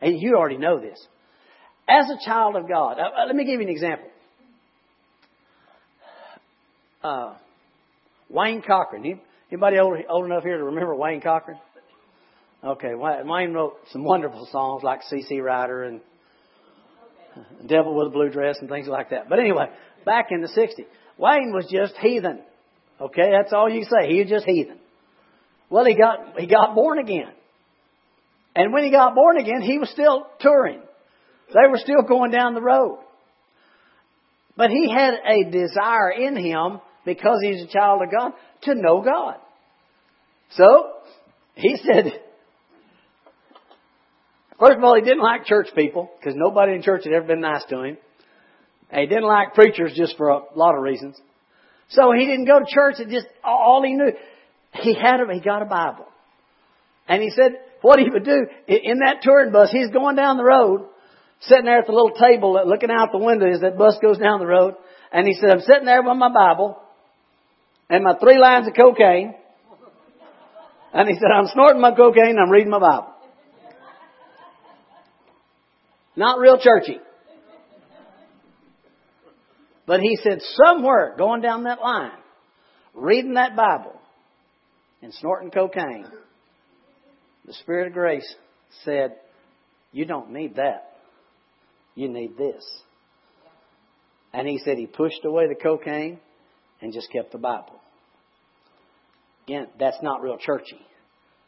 and 0.00 0.20
you 0.20 0.34
already 0.36 0.58
know 0.58 0.78
this, 0.78 0.98
as 1.88 2.10
a 2.10 2.24
child 2.24 2.56
of 2.56 2.68
God. 2.68 2.98
Uh, 2.98 3.26
let 3.26 3.34
me 3.34 3.44
give 3.44 3.60
you 3.60 3.66
an 3.66 3.72
example. 3.72 4.08
Uh, 7.02 7.34
Wayne 8.28 8.62
Cochran. 8.62 9.20
Anybody 9.50 9.78
old, 9.78 9.96
old 10.08 10.26
enough 10.26 10.42
here 10.42 10.58
to 10.58 10.64
remember 10.64 10.94
Wayne 10.94 11.20
Cochran? 11.20 11.58
Okay, 12.64 12.92
Wayne 12.94 13.52
wrote 13.52 13.76
some 13.90 14.04
wonderful 14.04 14.46
songs 14.52 14.82
like 14.82 15.02
C.C. 15.08 15.40
Rider 15.40 15.84
and 15.84 16.00
Devil 17.66 17.96
with 17.96 18.08
a 18.08 18.10
Blue 18.10 18.30
Dress 18.30 18.56
and 18.60 18.68
things 18.68 18.88
like 18.88 19.10
that. 19.10 19.28
But 19.28 19.38
anyway, 19.38 19.66
back 20.04 20.26
in 20.30 20.40
the 20.40 20.48
60s, 20.48 20.86
Wayne 21.18 21.52
was 21.52 21.66
just 21.70 21.94
heathen. 22.00 22.40
Okay, 23.00 23.30
that's 23.32 23.52
all 23.52 23.68
you 23.68 23.84
say. 23.84 24.12
He 24.12 24.20
was 24.20 24.28
just 24.28 24.44
heathen. 24.44 24.78
Well, 25.70 25.84
he 25.84 25.94
got, 25.94 26.38
he 26.38 26.46
got 26.46 26.74
born 26.74 26.98
again. 26.98 27.32
And 28.54 28.72
when 28.72 28.84
he 28.84 28.90
got 28.90 29.14
born 29.14 29.38
again, 29.38 29.62
he 29.62 29.78
was 29.78 29.90
still 29.90 30.26
touring. 30.40 30.82
They 31.48 31.70
were 31.70 31.78
still 31.78 32.02
going 32.02 32.30
down 32.30 32.54
the 32.54 32.60
road. 32.60 32.98
But 34.56 34.70
he 34.70 34.90
had 34.90 35.14
a 35.14 35.50
desire 35.50 36.10
in 36.10 36.36
him, 36.36 36.80
because 37.04 37.38
he's 37.42 37.62
a 37.62 37.66
child 37.66 38.02
of 38.02 38.10
God, 38.10 38.32
to 38.62 38.74
know 38.74 39.02
God. 39.02 39.36
So, 40.50 40.92
he 41.54 41.76
said, 41.76 42.12
first 44.64 44.78
of 44.78 44.84
all, 44.84 44.94
he 44.94 45.02
didn't 45.02 45.22
like 45.22 45.44
church 45.44 45.68
people, 45.74 46.10
because 46.18 46.34
nobody 46.36 46.74
in 46.74 46.82
church 46.82 47.02
had 47.04 47.12
ever 47.12 47.26
been 47.26 47.40
nice 47.40 47.64
to 47.68 47.82
him. 47.82 47.98
And 48.90 49.00
he 49.00 49.06
didn't 49.06 49.24
like 49.24 49.54
preachers 49.54 49.92
just 49.96 50.16
for 50.16 50.28
a 50.28 50.40
lot 50.54 50.76
of 50.76 50.82
reasons. 50.82 51.20
So 51.88 52.12
he 52.12 52.26
didn't 52.26 52.46
go 52.46 52.60
to 52.60 52.66
church, 52.68 52.96
it 52.98 53.08
just, 53.08 53.26
all 53.42 53.82
he 53.84 53.94
knew, 53.94 54.12
he 54.74 54.94
had 54.94 55.20
a, 55.20 55.32
he 55.32 55.40
got 55.40 55.62
a 55.62 55.66
Bible. 55.66 56.06
And 57.08 57.22
he 57.22 57.30
said, 57.30 57.58
what 57.82 57.98
he 57.98 58.08
would 58.08 58.24
do, 58.24 58.46
in 58.68 58.98
that 58.98 59.22
touring 59.22 59.52
bus, 59.52 59.70
he's 59.72 59.90
going 59.90 60.16
down 60.16 60.36
the 60.36 60.44
road, 60.44 60.86
sitting 61.40 61.64
there 61.64 61.80
at 61.80 61.86
the 61.86 61.92
little 61.92 62.12
table 62.12 62.52
looking 62.66 62.90
out 62.90 63.10
the 63.10 63.18
window 63.18 63.50
as 63.50 63.60
that 63.60 63.76
bus 63.76 63.98
goes 64.00 64.18
down 64.18 64.38
the 64.38 64.46
road. 64.46 64.74
And 65.12 65.26
he 65.26 65.34
said, 65.34 65.50
I'm 65.50 65.60
sitting 65.60 65.84
there 65.84 66.02
with 66.02 66.16
my 66.16 66.32
Bible 66.32 66.80
and 67.90 68.04
my 68.04 68.14
three 68.18 68.38
lines 68.38 68.68
of 68.68 68.74
cocaine. 68.74 69.34
And 70.94 71.08
he 71.08 71.14
said, 71.14 71.28
I'm 71.34 71.48
snorting 71.48 71.80
my 71.80 71.94
cocaine 71.94 72.36
I'm 72.38 72.50
reading 72.50 72.70
my 72.70 72.78
Bible. 72.78 73.11
Not 76.16 76.38
real 76.38 76.58
churchy. 76.58 76.98
But 79.86 80.00
he 80.00 80.16
said, 80.22 80.40
somewhere 80.54 81.14
going 81.16 81.40
down 81.40 81.64
that 81.64 81.80
line, 81.80 82.12
reading 82.94 83.34
that 83.34 83.56
Bible 83.56 83.98
and 85.02 85.12
snorting 85.14 85.50
cocaine, 85.50 86.06
the 87.44 87.52
Spirit 87.54 87.88
of 87.88 87.94
grace 87.94 88.34
said, 88.84 89.16
You 89.92 90.04
don't 90.04 90.30
need 90.30 90.56
that. 90.56 90.92
You 91.94 92.08
need 92.08 92.36
this. 92.38 92.64
And 94.32 94.48
he 94.48 94.58
said 94.64 94.78
he 94.78 94.86
pushed 94.86 95.24
away 95.24 95.48
the 95.48 95.60
cocaine 95.60 96.20
and 96.80 96.92
just 96.92 97.10
kept 97.12 97.32
the 97.32 97.38
Bible. 97.38 97.80
Again, 99.46 99.66
that's 99.78 99.98
not 100.02 100.22
real 100.22 100.38
churchy, 100.38 100.80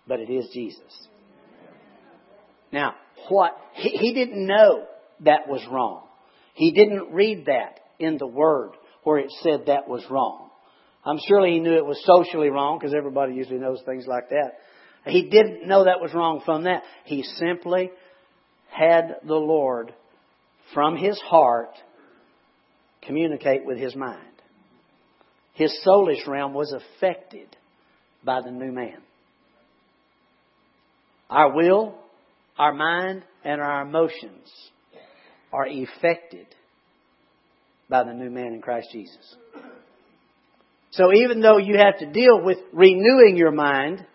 but 0.07 0.21
it 0.21 0.31
is 0.31 0.49
Jesus. 0.53 1.09
Now, 2.73 2.95
what, 3.29 3.57
he, 3.75 3.91
he 3.91 4.15
didn't 4.15 4.47
know 4.47 4.85
that 5.21 5.49
was 5.49 5.65
wrong. 5.71 6.03
He 6.55 6.73
didn't 6.73 7.13
read 7.13 7.47
that 7.47 7.81
in 7.99 8.19
the 8.19 8.27
Word 8.27 8.73
where 9.03 9.19
it 9.19 9.31
said 9.43 9.67
that 9.67 9.89
was 9.89 10.05
wrong. 10.11 10.51
I'm 11.05 11.19
surely 11.29 11.53
he 11.53 11.61
knew 11.61 11.75
it 11.75 11.85
was 11.85 12.03
socially 12.05 12.49
wrong 12.49 12.79
because 12.79 12.95
everybody 12.97 13.35
usually 13.35 13.59
knows 13.59 13.81
things 13.85 14.07
like 14.07 14.31
that. 14.31 14.53
He 15.07 15.29
didn't 15.29 15.69
know 15.69 15.85
that 15.85 16.01
was 16.01 16.15
wrong 16.15 16.41
from 16.45 16.65
that. 16.65 16.83
He 17.05 17.23
simply 17.23 17.91
had 18.71 19.17
the 19.27 19.35
Lord 19.35 19.93
from 20.73 20.97
his 20.97 21.21
heart 21.21 21.75
communicate 23.03 23.67
with 23.67 23.79
his 23.79 23.95
mind. 23.95 24.21
His 25.53 25.73
soulish 25.87 26.27
realm 26.27 26.55
was 26.55 26.73
affected 26.73 27.55
by 28.25 28.41
the 28.41 28.51
new 28.51 28.73
man. 28.73 28.99
Our 31.29 31.55
will, 31.55 31.95
our 32.59 32.73
mind, 32.73 33.23
and 33.45 33.61
our 33.61 33.83
emotions 33.83 34.49
are 35.53 35.67
affected 35.67 36.47
by 37.89 38.05
the 38.05 38.13
new 38.13 38.31
man 38.31 38.55
in 38.55 38.63
Christ 38.63 38.89
Jesus. 38.93 39.37
So 40.91 41.13
even 41.13 41.41
though 41.41 41.59
you 41.59 41.77
have 41.77 41.99
to 41.99 42.07
deal 42.07 42.43
with 42.43 42.59
renewing 42.73 43.37
your 43.37 43.51
mind, 43.51 44.07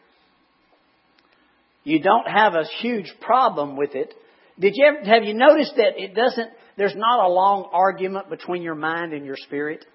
you 1.84 2.01
don't 2.01 2.27
have 2.27 2.53
a 2.53 2.65
huge 2.81 3.12
problem 3.22 3.75
with 3.75 3.96
it 3.96 4.13
did 4.60 4.74
you 4.75 4.86
ever, 4.86 5.05
have 5.05 5.24
you 5.24 5.34
noticed 5.34 5.74
that 5.77 5.98
it 5.98 6.13
doesn't, 6.13 6.50
there's 6.77 6.96
not 6.96 7.25
a 7.25 7.31
long 7.31 7.69
argument 7.72 8.29
between 8.29 8.62
your 8.62 8.75
mind 8.75 9.13
and 9.13 9.25
your 9.25 9.38
spirit? 9.38 9.86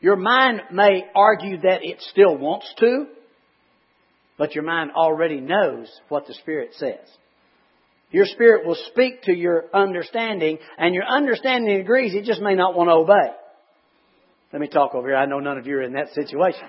Your 0.00 0.16
mind 0.16 0.62
may 0.72 1.04
argue 1.14 1.60
that 1.62 1.80
it 1.82 2.00
still 2.10 2.38
wants 2.38 2.72
to, 2.78 3.06
but 4.40 4.54
your 4.54 4.64
mind 4.64 4.90
already 4.92 5.38
knows 5.38 5.86
what 6.08 6.26
the 6.26 6.32
Spirit 6.32 6.70
says. 6.78 7.06
Your 8.10 8.24
spirit 8.24 8.66
will 8.66 8.78
speak 8.88 9.24
to 9.24 9.36
your 9.36 9.66
understanding, 9.74 10.56
and 10.78 10.94
your 10.94 11.04
understanding 11.04 11.78
agrees, 11.78 12.14
it 12.14 12.24
just 12.24 12.40
may 12.40 12.54
not 12.54 12.74
want 12.74 12.88
to 12.88 12.94
obey. 12.94 13.36
Let 14.50 14.62
me 14.62 14.68
talk 14.68 14.94
over 14.94 15.08
here. 15.08 15.16
I 15.18 15.26
know 15.26 15.40
none 15.40 15.58
of 15.58 15.66
you 15.66 15.76
are 15.76 15.82
in 15.82 15.92
that 15.92 16.08
situation. 16.14 16.62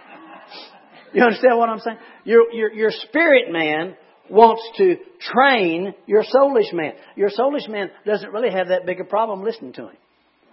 You 1.14 1.24
understand 1.24 1.58
what 1.58 1.68
I'm 1.68 1.80
saying? 1.80 1.98
Your, 2.24 2.54
your, 2.54 2.72
your 2.72 2.90
spirit 2.90 3.52
man 3.52 3.98
wants 4.30 4.62
to 4.78 4.96
train 5.20 5.94
your 6.06 6.24
soulish 6.24 6.72
man. 6.72 6.94
Your 7.18 7.30
soulish 7.30 7.68
man 7.68 7.90
doesn't 8.06 8.32
really 8.32 8.50
have 8.50 8.70
that 8.70 8.86
big 8.86 9.02
a 9.02 9.04
problem 9.04 9.44
listening 9.44 9.74
to 9.74 9.88
him. 9.88 9.98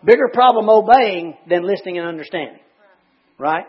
Bigger 0.04 0.30
problem 0.34 0.68
obeying 0.68 1.36
than 1.48 1.62
listening 1.62 1.98
and 1.98 2.08
understanding. 2.08 2.58
Right? 3.38 3.66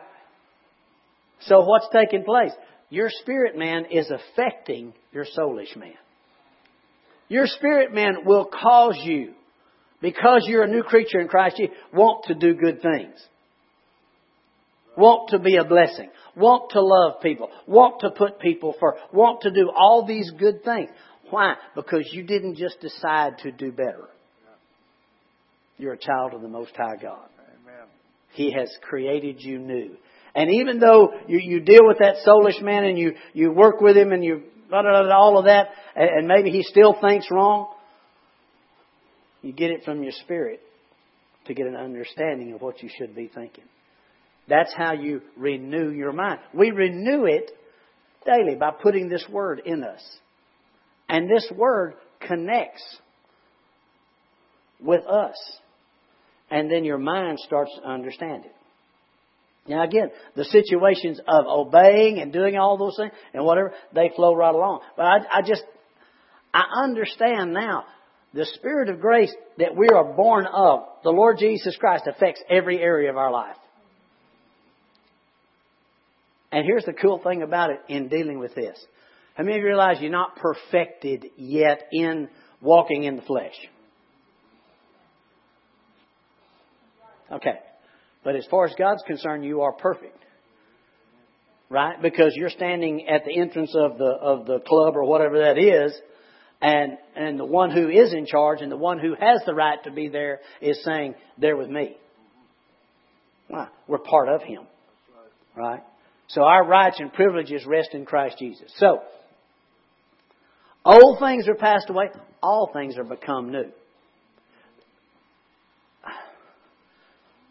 So 1.42 1.60
what's 1.60 1.88
taking 1.94 2.24
place? 2.24 2.54
Your 2.90 3.10
spirit 3.10 3.58
man 3.58 3.86
is 3.92 4.10
affecting 4.12 4.94
your 5.12 5.26
soulish 5.26 5.76
man. 5.76 5.94
Your 7.28 7.46
spirit 7.46 7.94
man 7.94 8.26
will 8.26 8.46
cause 8.46 8.98
you, 9.04 9.34
because 10.02 10.46
you're 10.48 10.64
a 10.64 10.68
new 10.68 10.84
creature 10.84 11.20
in 11.20 11.28
Christ, 11.28 11.60
you 11.60 11.70
want 11.94 12.26
to 12.26 12.36
do 12.36 12.56
good 12.56 12.82
things. 12.82 13.16
Want 14.98 15.30
to 15.30 15.40
be 15.40 15.58
a 15.58 15.64
blessing 15.64 16.10
want 16.40 16.72
to 16.72 16.82
love 16.82 17.22
people, 17.22 17.50
want 17.68 18.02
to 18.02 18.10
put 18.12 18.40
people 18.40 18.74
first, 18.80 19.02
want 19.14 19.42
to 19.42 19.52
do 19.52 19.70
all 19.76 20.06
these 20.08 20.32
good 20.40 20.64
things. 20.64 20.90
Why? 21.30 21.56
Because 21.76 22.10
you 22.12 22.24
didn't 22.24 22.56
just 22.56 22.80
decide 22.80 23.38
to 23.40 23.52
do 23.52 23.72
better. 23.72 24.08
You're 25.78 25.94
a 25.94 25.98
child 25.98 26.34
of 26.34 26.42
the 26.42 26.48
Most 26.48 26.72
High 26.76 27.02
God. 27.02 27.30
Amen. 27.62 27.88
He 28.34 28.52
has 28.52 28.70
created 28.82 29.38
you 29.40 29.60
new. 29.60 29.96
And 30.36 30.50
even 30.52 30.80
though 30.80 31.14
you, 31.28 31.40
you 31.40 31.60
deal 31.62 31.82
with 31.84 31.98
that 32.00 32.18
soulish 32.26 32.62
man 32.62 32.86
and 32.86 32.98
you, 32.98 33.14
you 33.34 33.52
work 33.52 33.82
with 33.82 33.98
him 33.98 34.12
and 34.12 34.24
you 34.24 34.44
blah, 34.70 34.82
blah, 34.82 35.04
blah, 35.04 35.16
all 35.16 35.38
of 35.38 35.46
that, 35.46 35.70
and, 35.96 36.10
and 36.10 36.28
maybe 36.28 36.52
he 36.52 36.64
still 36.64 36.96
thinks 37.00 37.28
wrong, 37.32 37.74
you 39.42 39.54
get 39.54 39.72
it 39.72 39.84
from 39.84 40.04
your 40.04 40.12
spirit 40.12 40.62
to 41.46 41.54
get 41.54 41.66
an 41.66 41.76
understanding 41.76 42.54
of 42.54 42.62
what 42.62 42.84
you 42.84 42.90
should 42.98 43.16
be 43.16 43.30
thinking. 43.34 43.64
That's 44.48 44.74
how 44.76 44.94
you 44.94 45.22
renew 45.38 45.92
your 45.92 46.12
mind. 46.12 46.40
We 46.54 46.72
renew 46.72 47.26
it 47.26 47.52
daily 48.26 48.56
by 48.56 48.72
putting 48.72 49.10
this 49.10 49.26
word 49.30 49.62
in 49.66 49.84
us. 49.84 50.02
And 51.08 51.30
this 51.30 51.48
word 51.56 51.94
connects 52.28 52.84
with 54.80 55.06
us. 55.06 55.36
And 56.52 56.70
then 56.70 56.84
your 56.84 56.98
mind 56.98 57.40
starts 57.40 57.72
to 57.82 57.88
understand 57.88 58.46
it. 58.46 58.56
Now 59.70 59.84
again, 59.84 60.10
the 60.36 60.46
situations 60.46 61.20
of 61.28 61.46
obeying 61.48 62.20
and 62.20 62.34
doing 62.34 62.58
all 62.58 62.78
those 62.78 62.98
things 62.98 63.12
and 63.34 63.46
whatever, 63.46 63.74
they 63.94 64.12
flow 64.16 64.34
right 64.34 64.54
along. 64.54 64.82
But 64.98 65.06
I, 65.06 65.18
I 65.32 65.42
just, 65.42 65.64
I 66.54 66.64
understand 66.84 67.54
now 67.54 67.86
the 68.34 68.46
Spirit 68.46 68.90
of 68.90 69.00
grace 69.00 69.34
that 69.60 69.76
we 69.76 69.88
are 69.90 70.14
born 70.14 70.48
of, 70.48 70.82
the 71.04 71.12
Lord 71.12 71.38
Jesus 71.40 71.78
Christ 71.78 72.06
affects 72.08 72.42
every 72.50 72.80
area 72.80 73.10
of 73.10 73.18
our 73.18 73.32
life. 73.32 73.56
And 76.52 76.66
here's 76.66 76.86
the 76.86 76.94
cool 76.94 77.20
thing 77.20 77.44
about 77.44 77.70
it 77.70 77.80
in 77.88 78.08
dealing 78.08 78.40
with 78.40 78.56
this. 78.56 78.84
How 79.36 79.44
many 79.44 79.58
of 79.58 79.62
you 79.62 79.68
realize 79.68 79.98
you're 80.02 80.12
not 80.12 80.36
perfected 80.36 81.28
yet 81.38 81.84
in 81.92 82.28
walking 82.60 83.04
in 83.04 83.16
the 83.16 83.22
flesh? 83.22 83.54
Okay. 87.32 87.60
But 88.24 88.36
as 88.36 88.46
far 88.50 88.66
as 88.66 88.74
God's 88.78 89.04
concerned, 89.08 89.46
you 89.46 89.62
are 89.62 89.74
perfect. 89.74 90.18
Right? 91.70 92.02
Because 92.02 92.34
you're 92.36 92.50
standing 92.50 93.08
at 93.08 93.26
the 93.26 93.40
entrance 93.40 93.74
of 93.76 93.98
the, 93.98 94.10
of 94.10 94.46
the 94.46 94.60
club 94.60 94.96
or 94.96 95.06
whatever 95.06 95.40
that 95.40 95.58
is, 95.58 95.94
And, 96.62 96.98
and 97.16 97.40
the 97.40 97.46
one 97.46 97.72
who 97.72 97.88
is 97.88 98.12
in 98.12 98.26
charge 98.26 98.62
and 98.62 98.70
the 98.70 98.76
one 98.76 99.00
who 99.00 99.16
has 99.16 99.42
the 99.46 99.54
right 99.54 99.82
to 99.86 99.92
be 99.92 100.10
there 100.10 100.42
is 100.62 100.84
saying, 100.84 101.16
they're 101.38 101.56
with 101.56 101.70
me. 101.70 101.96
Why? 103.48 103.68
We're 103.88 104.00
part 104.00 104.28
of 104.28 104.42
Him. 104.42 104.64
Right? 105.56 105.82
So 106.28 106.44
our 106.44 106.68
rights 106.68 107.00
and 107.00 107.14
privileges 107.14 107.66
rest 107.66 107.92
in 107.94 108.06
Christ 108.06 108.38
Jesus. 108.40 108.72
So, 108.76 109.00
old 110.84 111.20
things 111.20 111.48
are 111.48 111.56
passed 111.56 111.90
away, 111.90 112.10
all 112.44 112.70
things 112.74 112.98
are 112.98 113.06
become 113.06 113.52
new. 113.52 113.72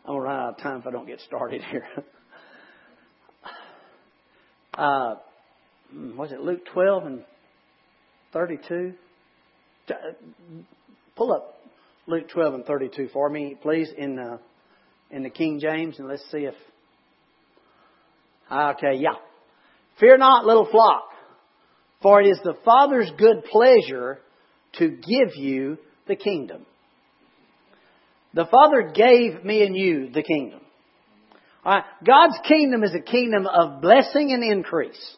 I'm 0.08 0.14
to 0.14 0.20
run 0.20 0.36
out 0.40 0.54
of 0.54 0.58
time 0.62 0.80
if 0.80 0.86
I 0.86 0.90
don't 0.90 1.06
get 1.06 1.20
started 1.20 1.62
here. 1.70 1.86
uh, 4.72 5.16
was 6.16 6.32
it 6.32 6.40
Luke 6.40 6.60
12 6.72 7.04
and 7.04 7.24
32? 8.32 8.94
Pull 11.14 11.32
up 11.32 11.60
Luke 12.06 12.26
12 12.30 12.54
and 12.54 12.64
32 12.64 13.08
for 13.12 13.28
me, 13.28 13.54
please, 13.60 13.90
in 13.98 14.16
the, 14.16 14.40
in 15.10 15.24
the 15.24 15.30
King 15.30 15.60
James, 15.60 15.98
and 15.98 16.08
let's 16.08 16.24
see 16.30 16.46
if. 16.46 16.54
Okay, 18.50 18.94
yeah. 18.98 19.16
Fear 20.00 20.16
not, 20.16 20.46
little 20.46 20.68
flock, 20.70 21.04
for 22.00 22.22
it 22.22 22.28
is 22.28 22.40
the 22.42 22.56
Father's 22.64 23.10
good 23.18 23.44
pleasure 23.44 24.20
to 24.78 24.88
give 24.88 25.36
you 25.36 25.76
the 26.06 26.16
kingdom. 26.16 26.64
The 28.34 28.46
Father 28.46 28.92
gave 28.94 29.44
me 29.44 29.62
and 29.62 29.76
you 29.76 30.10
the 30.10 30.22
kingdom. 30.22 30.60
All 31.64 31.74
right? 31.74 31.84
God's 32.04 32.38
kingdom 32.46 32.84
is 32.84 32.94
a 32.94 33.00
kingdom 33.00 33.46
of 33.46 33.80
blessing 33.80 34.32
and 34.32 34.44
increase. 34.44 35.16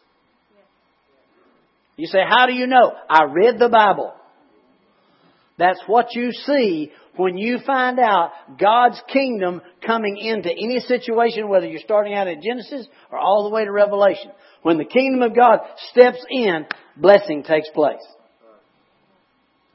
You 1.97 2.07
say, 2.07 2.19
how 2.27 2.47
do 2.47 2.53
you 2.53 2.67
know? 2.67 2.93
I 3.09 3.25
read 3.25 3.59
the 3.59 3.69
Bible. 3.69 4.13
That's 5.57 5.81
what 5.85 6.07
you 6.13 6.31
see 6.31 6.91
when 7.17 7.37
you 7.37 7.59
find 7.65 7.99
out 7.99 8.31
God's 8.59 8.99
kingdom 9.11 9.61
coming 9.85 10.17
into 10.17 10.49
any 10.49 10.79
situation, 10.79 11.49
whether 11.49 11.67
you're 11.67 11.81
starting 11.83 12.13
out 12.13 12.27
at 12.27 12.41
Genesis 12.41 12.87
or 13.11 13.19
all 13.19 13.43
the 13.43 13.53
way 13.53 13.65
to 13.65 13.71
Revelation. 13.71 14.31
When 14.63 14.77
the 14.77 14.85
kingdom 14.85 15.21
of 15.21 15.35
God 15.35 15.59
steps 15.91 16.23
in, 16.29 16.65
blessing 16.97 17.43
takes 17.43 17.69
place. 17.69 18.01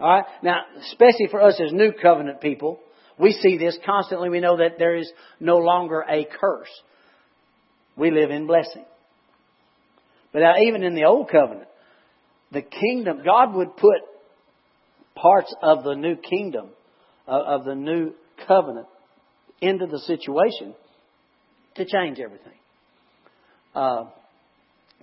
Alright? 0.01 0.25
Now, 0.43 0.63
especially 0.91 1.29
for 1.31 1.41
us 1.41 1.61
as 1.65 1.73
new 1.73 1.93
covenant 1.93 2.41
people, 2.41 2.81
we 3.19 3.33
see 3.33 3.57
this 3.57 3.79
constantly. 3.85 4.29
We 4.29 4.41
know 4.41 4.59
that 4.59 4.79
there 4.79 4.97
is 4.97 5.11
no 5.41 5.57
longer 5.57 6.05
a 6.09 6.25
curse. 6.25 6.71
We 7.97 8.11
live 8.11 8.31
in 8.31 8.47
blessing. 8.47 8.85
But 10.33 10.41
now, 10.41 10.55
even 10.61 10.83
in 10.83 10.95
the 10.95 11.05
old 11.05 11.31
covenant, 11.31 11.69
the 12.53 12.63
kingdom, 12.63 13.23
God 13.25 13.55
would 13.55 13.77
put 13.77 14.01
parts 15.15 15.55
of 15.63 15.83
the 15.83 15.95
new 15.95 16.17
kingdom, 16.17 16.69
of 17.27 17.65
the 17.65 17.75
new 17.75 18.13
covenant, 18.47 18.87
into 19.63 19.87
the 19.87 19.99
situation 20.01 20.75
to 21.77 21.85
change 21.87 22.19
everything. 22.19 22.53
Uh, 23.75 24.05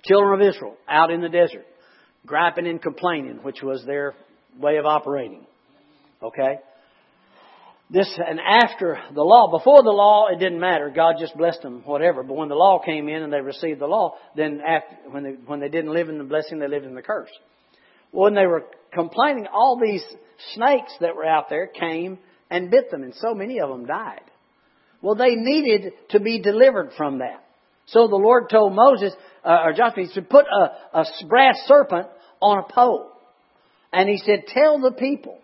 children 0.04 0.40
of 0.40 0.48
Israel 0.48 0.76
out 0.88 1.12
in 1.12 1.22
the 1.22 1.30
desert, 1.30 1.66
griping 2.26 2.68
and 2.68 2.82
complaining, 2.82 3.40
which 3.42 3.62
was 3.64 3.84
their 3.86 4.14
way 4.60 4.78
of 4.78 4.86
operating. 4.86 5.46
Okay? 6.22 6.60
This, 7.94 8.12
and 8.18 8.40
after 8.40 8.98
the 9.14 9.22
law, 9.22 9.52
before 9.52 9.84
the 9.84 9.92
law, 9.92 10.28
it 10.30 10.40
didn't 10.40 10.60
matter. 10.60 10.90
God 10.90 11.18
just 11.20 11.38
blessed 11.38 11.62
them, 11.62 11.84
whatever. 11.86 12.24
But 12.24 12.36
when 12.36 12.50
the 12.50 12.56
law 12.56 12.80
came 12.84 13.08
in 13.08 13.22
and 13.22 13.32
they 13.32 13.40
received 13.40 13.80
the 13.80 13.86
law, 13.86 14.16
then 14.36 14.62
after, 14.68 14.96
when 15.12 15.24
they, 15.24 15.36
when 15.46 15.60
they 15.60 15.70
didn't 15.70 15.94
live 15.94 16.10
in 16.10 16.18
the 16.18 16.24
blessing, 16.24 16.58
they 16.58 16.68
lived 16.68 16.88
in 16.88 16.96
the 16.96 17.04
curse. 17.04 17.30
When 18.10 18.34
they 18.34 18.48
were 18.48 18.66
complaining, 18.92 19.46
all 19.46 19.80
these 19.80 20.04
snakes 20.56 20.92
that 21.02 21.16
were 21.16 21.28
out 21.28 21.52
there 21.52 21.68
came 21.68 22.18
and 22.50 22.72
bit 22.72 22.90
them, 22.90 23.04
and 23.04 23.14
so 23.14 23.36
many 23.36 23.60
of 23.60 23.70
them 23.70 23.86
died. 23.86 24.24
Well, 25.04 25.14
they 25.14 25.36
needed 25.36 25.94
to 26.10 26.20
be 26.20 26.42
delivered 26.42 26.94
from 26.98 27.20
that. 27.20 27.46
So 27.86 28.08
the 28.08 28.16
Lord 28.16 28.50
told 28.50 28.74
Moses, 28.74 29.14
uh, 29.46 29.60
or 29.66 29.74
Joshua, 29.74 30.06
he 30.06 30.22
put 30.22 30.46
a, 30.48 31.00
a 31.00 31.06
brass 31.28 31.58
serpent 31.68 32.08
on 32.42 32.58
a 32.58 32.74
pole. 32.74 33.12
And 33.92 34.10
he 34.10 34.18
said, 34.18 34.48
tell 34.48 34.80
the 34.80 34.94
people, 34.94 35.38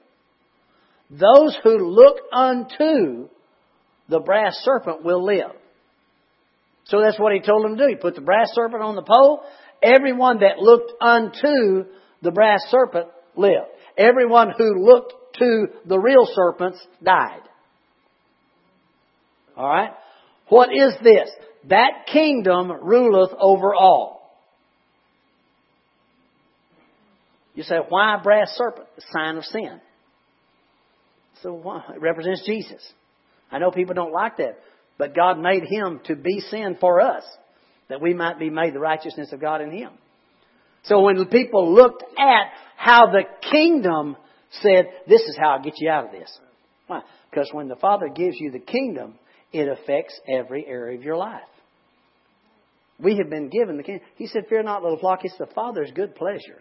those 1.09 1.57
who 1.63 1.77
look 1.89 2.17
unto 2.31 3.29
the 4.07 4.19
brass 4.19 4.55
serpent 4.63 5.03
will 5.03 5.23
live. 5.23 5.51
So 6.85 7.01
that's 7.01 7.19
what 7.19 7.33
he 7.33 7.39
told 7.39 7.63
them 7.63 7.77
to 7.77 7.83
do. 7.83 7.89
He 7.89 7.95
put 7.95 8.15
the 8.15 8.21
brass 8.21 8.49
serpent 8.53 8.81
on 8.81 8.95
the 8.95 9.03
pole. 9.03 9.41
Everyone 9.81 10.39
that 10.39 10.57
looked 10.59 10.93
unto 11.01 11.85
the 12.21 12.31
brass 12.31 12.61
serpent 12.69 13.07
lived. 13.35 13.67
Everyone 13.97 14.51
who 14.57 14.83
looked 14.83 15.13
to 15.39 15.67
the 15.85 15.99
real 15.99 16.27
serpents 16.33 16.79
died. 17.03 17.41
Alright? 19.57 19.91
What 20.47 20.69
is 20.73 20.93
this? 21.03 21.29
That 21.69 22.07
kingdom 22.11 22.71
ruleth 22.81 23.31
over 23.39 23.75
all. 23.75 24.19
You 27.53 27.63
say, 27.63 27.75
why 27.89 28.17
brass 28.23 28.51
serpent? 28.55 28.87
A 28.97 29.01
sign 29.11 29.37
of 29.37 29.43
sin. 29.43 29.81
So 31.41 31.81
it 31.93 32.01
represents 32.01 32.43
Jesus. 32.45 32.81
I 33.51 33.59
know 33.59 33.71
people 33.71 33.95
don't 33.95 34.13
like 34.13 34.37
that, 34.37 34.59
but 34.97 35.15
God 35.15 35.39
made 35.39 35.63
him 35.63 36.01
to 36.05 36.15
be 36.15 36.41
sin 36.41 36.77
for 36.79 37.01
us, 37.01 37.23
that 37.89 38.01
we 38.01 38.13
might 38.13 38.39
be 38.39 38.49
made 38.49 38.73
the 38.73 38.79
righteousness 38.79 39.31
of 39.31 39.41
God 39.41 39.61
in 39.61 39.71
him. 39.71 39.91
So 40.83 41.01
when 41.01 41.25
people 41.27 41.73
looked 41.73 42.03
at 42.17 42.51
how 42.75 43.07
the 43.07 43.23
kingdom 43.51 44.15
said, 44.61 44.85
this 45.07 45.21
is 45.21 45.37
how 45.39 45.57
I 45.57 45.61
get 45.61 45.73
you 45.77 45.89
out 45.89 46.05
of 46.05 46.11
this. 46.11 46.37
Why? 46.87 47.01
Because 47.29 47.49
when 47.51 47.67
the 47.67 47.75
Father 47.75 48.07
gives 48.07 48.37
you 48.39 48.51
the 48.51 48.59
kingdom, 48.59 49.15
it 49.51 49.67
affects 49.67 50.19
every 50.27 50.65
area 50.65 50.97
of 50.97 51.03
your 51.03 51.17
life. 51.17 51.41
We 52.99 53.17
have 53.17 53.29
been 53.29 53.49
given 53.49 53.77
the 53.77 53.83
kingdom. 53.83 54.05
He 54.15 54.27
said, 54.27 54.45
Fear 54.49 54.63
not, 54.63 54.83
little 54.83 54.99
flock, 54.99 55.23
it's 55.23 55.37
the 55.37 55.47
Father's 55.47 55.91
good 55.93 56.15
pleasure 56.15 56.59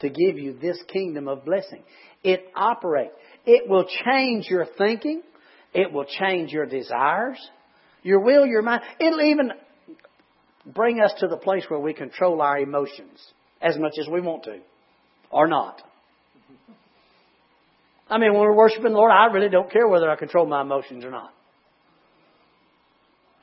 to 0.00 0.08
give 0.08 0.38
you 0.38 0.56
this 0.60 0.78
kingdom 0.92 1.28
of 1.28 1.44
blessing. 1.44 1.82
It 2.22 2.44
operates. 2.54 3.14
It 3.44 3.68
will 3.68 3.86
change 4.04 4.46
your 4.48 4.66
thinking. 4.78 5.22
It 5.74 5.92
will 5.92 6.04
change 6.04 6.52
your 6.52 6.66
desires, 6.66 7.38
your 8.02 8.20
will, 8.20 8.46
your 8.46 8.62
mind. 8.62 8.82
It'll 9.00 9.22
even 9.22 9.52
bring 10.66 11.00
us 11.00 11.12
to 11.20 11.28
the 11.28 11.36
place 11.36 11.64
where 11.68 11.80
we 11.80 11.94
control 11.94 12.42
our 12.42 12.58
emotions 12.58 13.18
as 13.60 13.78
much 13.78 13.94
as 13.98 14.06
we 14.08 14.20
want 14.20 14.44
to, 14.44 14.58
or 15.30 15.46
not. 15.48 15.80
I 18.08 18.18
mean, 18.18 18.32
when 18.32 18.42
we're 18.42 18.54
worshiping 18.54 18.92
the 18.92 18.98
Lord, 18.98 19.10
I 19.10 19.26
really 19.32 19.48
don't 19.48 19.70
care 19.70 19.88
whether 19.88 20.10
I 20.10 20.16
control 20.16 20.46
my 20.46 20.60
emotions 20.60 21.04
or 21.04 21.10
not. 21.10 21.32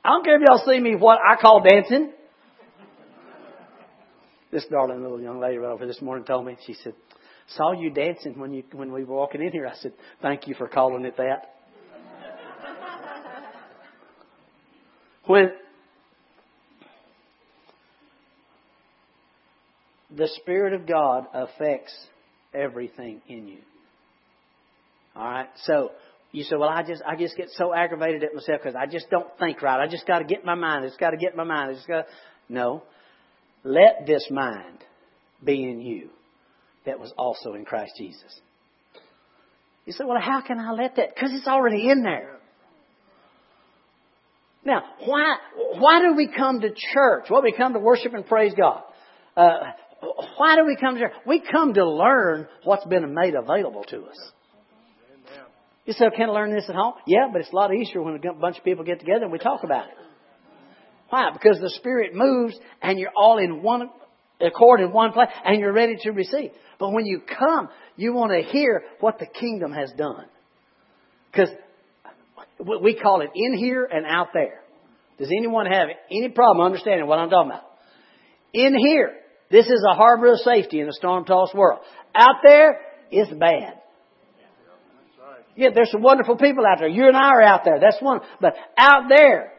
I 0.04 0.10
don't 0.10 0.24
care 0.24 0.36
if 0.36 0.42
y'all 0.46 0.62
see 0.64 0.78
me 0.78 0.94
what 0.94 1.18
I 1.18 1.40
call 1.40 1.62
dancing. 1.68 2.12
This 4.52 4.64
darling 4.70 5.02
little 5.02 5.20
young 5.20 5.40
lady 5.40 5.58
right 5.58 5.72
over 5.72 5.86
this 5.86 6.00
morning 6.00 6.24
told 6.24 6.46
me, 6.46 6.56
she 6.66 6.74
said, 6.74 6.94
saw 7.56 7.72
you 7.72 7.90
dancing 7.90 8.38
when 8.38 8.52
you 8.52 8.62
when 8.72 8.92
we 8.92 9.04
were 9.04 9.14
walking 9.14 9.42
in 9.42 9.52
here. 9.52 9.66
I 9.66 9.74
said, 9.76 9.92
Thank 10.22 10.46
you 10.46 10.54
for 10.54 10.68
calling 10.68 11.04
it 11.04 11.16
that. 11.16 11.54
when 15.26 15.52
the 20.16 20.28
Spirit 20.42 20.72
of 20.72 20.86
God 20.86 21.26
affects 21.32 21.94
everything 22.52 23.20
in 23.28 23.46
you. 23.46 23.58
All 25.14 25.24
right? 25.24 25.48
So 25.64 25.92
you 26.32 26.44
say, 26.44 26.56
well, 26.56 26.68
I 26.68 26.82
just, 26.82 27.02
I 27.06 27.16
just 27.16 27.36
get 27.36 27.48
so 27.50 27.74
aggravated 27.74 28.24
at 28.24 28.34
myself 28.34 28.60
because 28.62 28.76
I 28.76 28.86
just 28.86 29.08
don't 29.10 29.28
think 29.38 29.62
right. 29.62 29.80
I 29.80 29.88
just 29.88 30.06
got 30.06 30.18
to 30.18 30.24
get 30.24 30.44
my 30.44 30.54
mind. 30.54 30.84
I 30.84 30.88
just 30.88 31.00
got 31.00 31.10
to 31.10 31.16
get 31.16 31.36
my 31.36 31.44
mind. 31.44 31.70
I 31.70 31.74
just 31.74 31.88
got. 31.88 32.06
No, 32.48 32.82
let 33.62 34.04
this 34.06 34.26
mind 34.30 34.78
be 35.44 35.62
in 35.62 35.80
you 35.80 36.10
that 36.86 36.98
was 36.98 37.12
also 37.16 37.54
in 37.54 37.64
Christ 37.64 37.92
Jesus. 37.98 38.40
You 39.86 39.92
say, 39.92 40.04
well, 40.04 40.20
how 40.20 40.40
can 40.40 40.58
I 40.58 40.72
let 40.72 40.96
that? 40.96 41.14
Because 41.14 41.30
it's 41.32 41.46
already 41.46 41.88
in 41.88 42.02
there. 42.02 42.38
Now, 44.64 44.82
why, 45.04 45.36
why 45.78 46.02
do 46.02 46.14
we 46.14 46.28
come 46.28 46.60
to 46.60 46.68
church? 46.92 47.26
Well, 47.30 47.42
we 47.42 47.52
come 47.52 47.72
to 47.72 47.78
worship 47.78 48.12
and 48.12 48.26
praise 48.26 48.52
God. 48.56 48.82
Uh, 49.36 49.58
why 50.36 50.56
do 50.56 50.66
we 50.66 50.76
come 50.76 50.94
to 50.94 51.00
church? 51.00 51.12
We 51.26 51.40
come 51.40 51.74
to 51.74 51.88
learn 51.88 52.46
what's 52.64 52.84
been 52.84 53.14
made 53.14 53.34
available 53.34 53.84
to 53.84 54.04
us. 54.04 54.32
You 55.86 55.94
say, 55.94 56.04
can 56.14 56.28
I 56.28 56.32
learn 56.32 56.54
this 56.54 56.66
at 56.68 56.74
home? 56.74 56.94
Yeah, 57.06 57.28
but 57.32 57.40
it's 57.40 57.50
a 57.50 57.56
lot 57.56 57.74
easier 57.74 58.02
when 58.02 58.14
a 58.14 58.32
bunch 58.34 58.58
of 58.58 58.64
people 58.64 58.84
get 58.84 59.00
together 59.00 59.24
and 59.24 59.32
we 59.32 59.38
talk 59.38 59.64
about 59.64 59.88
it. 59.88 59.94
Why? 61.08 61.30
Because 61.32 61.58
the 61.60 61.70
Spirit 61.70 62.14
moves 62.14 62.54
and 62.82 62.98
you're 62.98 63.12
all 63.16 63.38
in 63.38 63.62
one 63.62 63.90
accord 64.40 64.80
in 64.80 64.92
one 64.92 65.12
place 65.12 65.28
and 65.44 65.60
you're 65.60 65.72
ready 65.72 65.96
to 66.02 66.10
receive. 66.10 66.50
But 66.78 66.92
when 66.92 67.06
you 67.06 67.20
come, 67.20 67.68
you 67.96 68.12
want 68.12 68.32
to 68.32 68.50
hear 68.50 68.82
what 69.00 69.18
the 69.18 69.26
kingdom 69.26 69.72
has 69.72 69.92
done. 69.96 70.24
Because 71.30 71.50
we 72.58 72.98
call 73.00 73.20
it 73.20 73.30
in 73.34 73.54
here 73.54 73.84
and 73.84 74.06
out 74.06 74.28
there. 74.32 74.62
Does 75.18 75.30
anyone 75.36 75.66
have 75.66 75.88
any 76.10 76.30
problem 76.30 76.64
understanding 76.64 77.06
what 77.06 77.18
I'm 77.18 77.28
talking 77.28 77.50
about? 77.50 77.64
In 78.54 78.76
here, 78.76 79.12
this 79.50 79.66
is 79.66 79.84
a 79.88 79.94
harbor 79.94 80.32
of 80.32 80.38
safety 80.38 80.80
in 80.80 80.88
a 80.88 80.92
storm 80.92 81.24
tossed 81.24 81.54
world. 81.54 81.80
Out 82.14 82.36
there, 82.42 82.80
it's 83.10 83.30
bad. 83.32 83.74
Yeah, 85.56 85.68
there's 85.74 85.90
some 85.90 86.02
wonderful 86.02 86.36
people 86.36 86.64
out 86.64 86.78
there. 86.78 86.88
You 86.88 87.06
and 87.08 87.16
I 87.16 87.28
are 87.28 87.42
out 87.42 87.64
there. 87.64 87.78
That's 87.80 88.00
one. 88.00 88.20
But 88.40 88.54
out 88.78 89.04
there, 89.08 89.52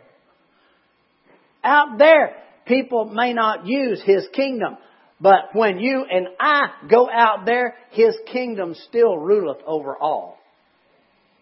out 1.63 1.99
there, 1.99 2.35
people 2.65 3.05
may 3.05 3.33
not 3.33 3.65
use 3.65 4.01
His 4.05 4.27
kingdom. 4.33 4.77
But 5.19 5.53
when 5.53 5.79
you 5.79 6.03
and 6.09 6.27
I 6.39 6.69
go 6.89 7.07
out 7.09 7.45
there, 7.45 7.75
His 7.91 8.15
kingdom 8.31 8.75
still 8.87 9.17
ruleth 9.17 9.61
over 9.65 9.95
all. 9.95 10.37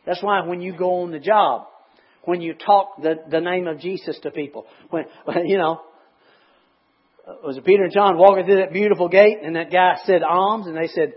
That's 0.05 0.23
why 0.23 0.45
when 0.45 0.61
you 0.61 0.75
go 0.75 1.03
on 1.03 1.11
the 1.11 1.19
job, 1.19 1.67
when 2.23 2.41
you 2.41 2.53
talk 2.53 3.01
the, 3.01 3.15
the 3.29 3.41
name 3.41 3.67
of 3.67 3.79
Jesus 3.79 4.19
to 4.23 4.31
people, 4.31 4.65
when, 4.89 5.05
when 5.25 5.45
you 5.45 5.57
know, 5.57 5.81
uh, 7.27 7.35
was 7.43 7.57
it 7.57 7.65
Peter 7.65 7.83
and 7.83 7.93
John 7.93 8.17
walking 8.17 8.45
through 8.45 8.57
that 8.57 8.73
beautiful 8.73 9.07
gate 9.07 9.37
and 9.43 9.55
that 9.55 9.71
guy 9.71 9.95
said 10.05 10.23
alms 10.23 10.67
and 10.67 10.75
they 10.75 10.87
said, 10.87 11.13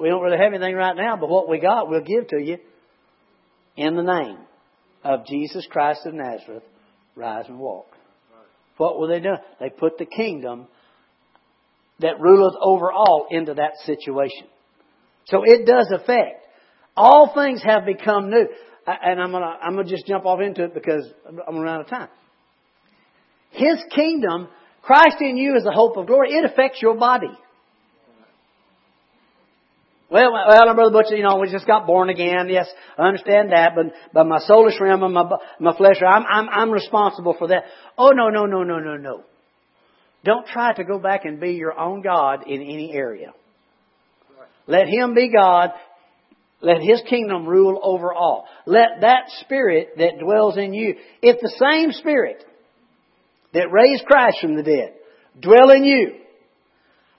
we 0.00 0.08
don't 0.08 0.22
really 0.22 0.38
have 0.38 0.52
anything 0.52 0.74
right 0.74 0.96
now, 0.96 1.16
but 1.16 1.28
what 1.28 1.48
we 1.48 1.60
got 1.60 1.88
we'll 1.88 2.00
give 2.00 2.28
to 2.28 2.40
you 2.40 2.58
in 3.76 3.94
the 3.94 4.02
name 4.02 4.38
of 5.04 5.26
Jesus 5.26 5.66
Christ 5.70 6.00
of 6.04 6.14
Nazareth. 6.14 6.64
Rise 7.14 7.44
and 7.48 7.58
walk. 7.58 7.86
What 8.76 8.98
were 8.98 9.08
they 9.08 9.20
doing? 9.20 9.38
They 9.60 9.70
put 9.70 9.98
the 9.98 10.06
kingdom 10.06 10.66
that 12.00 12.20
ruleth 12.20 12.54
over 12.60 12.92
all 12.92 13.28
into 13.30 13.54
that 13.54 13.72
situation. 13.84 14.46
So 15.26 15.42
it 15.44 15.66
does 15.66 15.92
affect. 15.92 16.44
All 16.96 17.32
things 17.34 17.62
have 17.62 17.86
become 17.86 18.30
new. 18.30 18.46
And 18.86 19.20
I'm 19.20 19.30
gonna, 19.30 19.56
I'm 19.62 19.76
gonna 19.76 19.88
just 19.88 20.06
jump 20.06 20.26
off 20.26 20.40
into 20.40 20.64
it 20.64 20.74
because 20.74 21.08
I'm 21.26 21.56
running 21.56 21.68
out 21.68 21.80
of 21.82 21.88
time. 21.88 22.08
His 23.50 23.78
kingdom, 23.94 24.48
Christ 24.82 25.16
in 25.20 25.36
you 25.36 25.56
is 25.56 25.64
the 25.64 25.72
hope 25.72 25.96
of 25.96 26.06
glory. 26.06 26.32
It 26.32 26.44
affects 26.44 26.82
your 26.82 26.96
body. 26.96 27.30
Well, 30.14 30.32
well, 30.32 30.74
Brother 30.76 30.92
Butcher, 30.92 31.16
you 31.16 31.24
know, 31.24 31.38
we 31.40 31.50
just 31.50 31.66
got 31.66 31.88
born 31.88 32.08
again. 32.08 32.48
Yes, 32.48 32.68
I 32.96 33.08
understand 33.08 33.50
that, 33.50 33.72
but, 33.74 33.86
but 34.12 34.24
my 34.28 34.38
soulish 34.48 34.78
realm 34.78 35.02
and 35.02 35.12
my, 35.12 35.28
my 35.58 35.76
flesh, 35.76 35.96
I'm, 36.06 36.22
I'm, 36.22 36.48
I'm 36.48 36.70
responsible 36.70 37.34
for 37.36 37.48
that. 37.48 37.64
Oh, 37.98 38.10
no, 38.10 38.28
no, 38.28 38.46
no, 38.46 38.62
no, 38.62 38.78
no, 38.78 38.96
no. 38.96 39.24
Don't 40.24 40.46
try 40.46 40.72
to 40.72 40.84
go 40.84 41.00
back 41.00 41.24
and 41.24 41.40
be 41.40 41.54
your 41.54 41.76
own 41.76 42.00
God 42.00 42.46
in 42.46 42.62
any 42.62 42.92
area. 42.94 43.32
Let 44.68 44.86
Him 44.86 45.14
be 45.14 45.32
God. 45.32 45.70
Let 46.60 46.80
His 46.80 47.02
kingdom 47.10 47.44
rule 47.44 47.80
over 47.82 48.14
all. 48.14 48.46
Let 48.66 49.00
that 49.00 49.24
Spirit 49.40 49.98
that 49.98 50.20
dwells 50.20 50.56
in 50.56 50.74
you, 50.74 50.94
if 51.22 51.40
the 51.40 51.52
same 51.58 51.90
Spirit 51.90 52.44
that 53.52 53.66
raised 53.72 54.04
Christ 54.04 54.36
from 54.40 54.54
the 54.54 54.62
dead 54.62 54.94
dwell 55.40 55.72
in 55.72 55.82
you, 55.82 56.20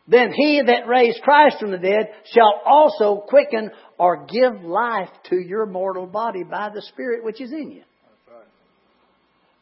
then 0.07 0.31
He 0.31 0.61
that 0.65 0.87
raised 0.87 1.21
Christ 1.23 1.57
from 1.59 1.71
the 1.71 1.77
dead 1.77 2.09
shall 2.33 2.61
also 2.65 3.23
quicken 3.27 3.71
or 3.97 4.25
give 4.25 4.63
life 4.63 5.09
to 5.29 5.35
your 5.35 5.65
mortal 5.65 6.05
body 6.05 6.43
by 6.43 6.69
the 6.73 6.81
Spirit 6.81 7.23
which 7.23 7.41
is 7.41 7.51
in 7.51 7.71
you. 7.71 7.83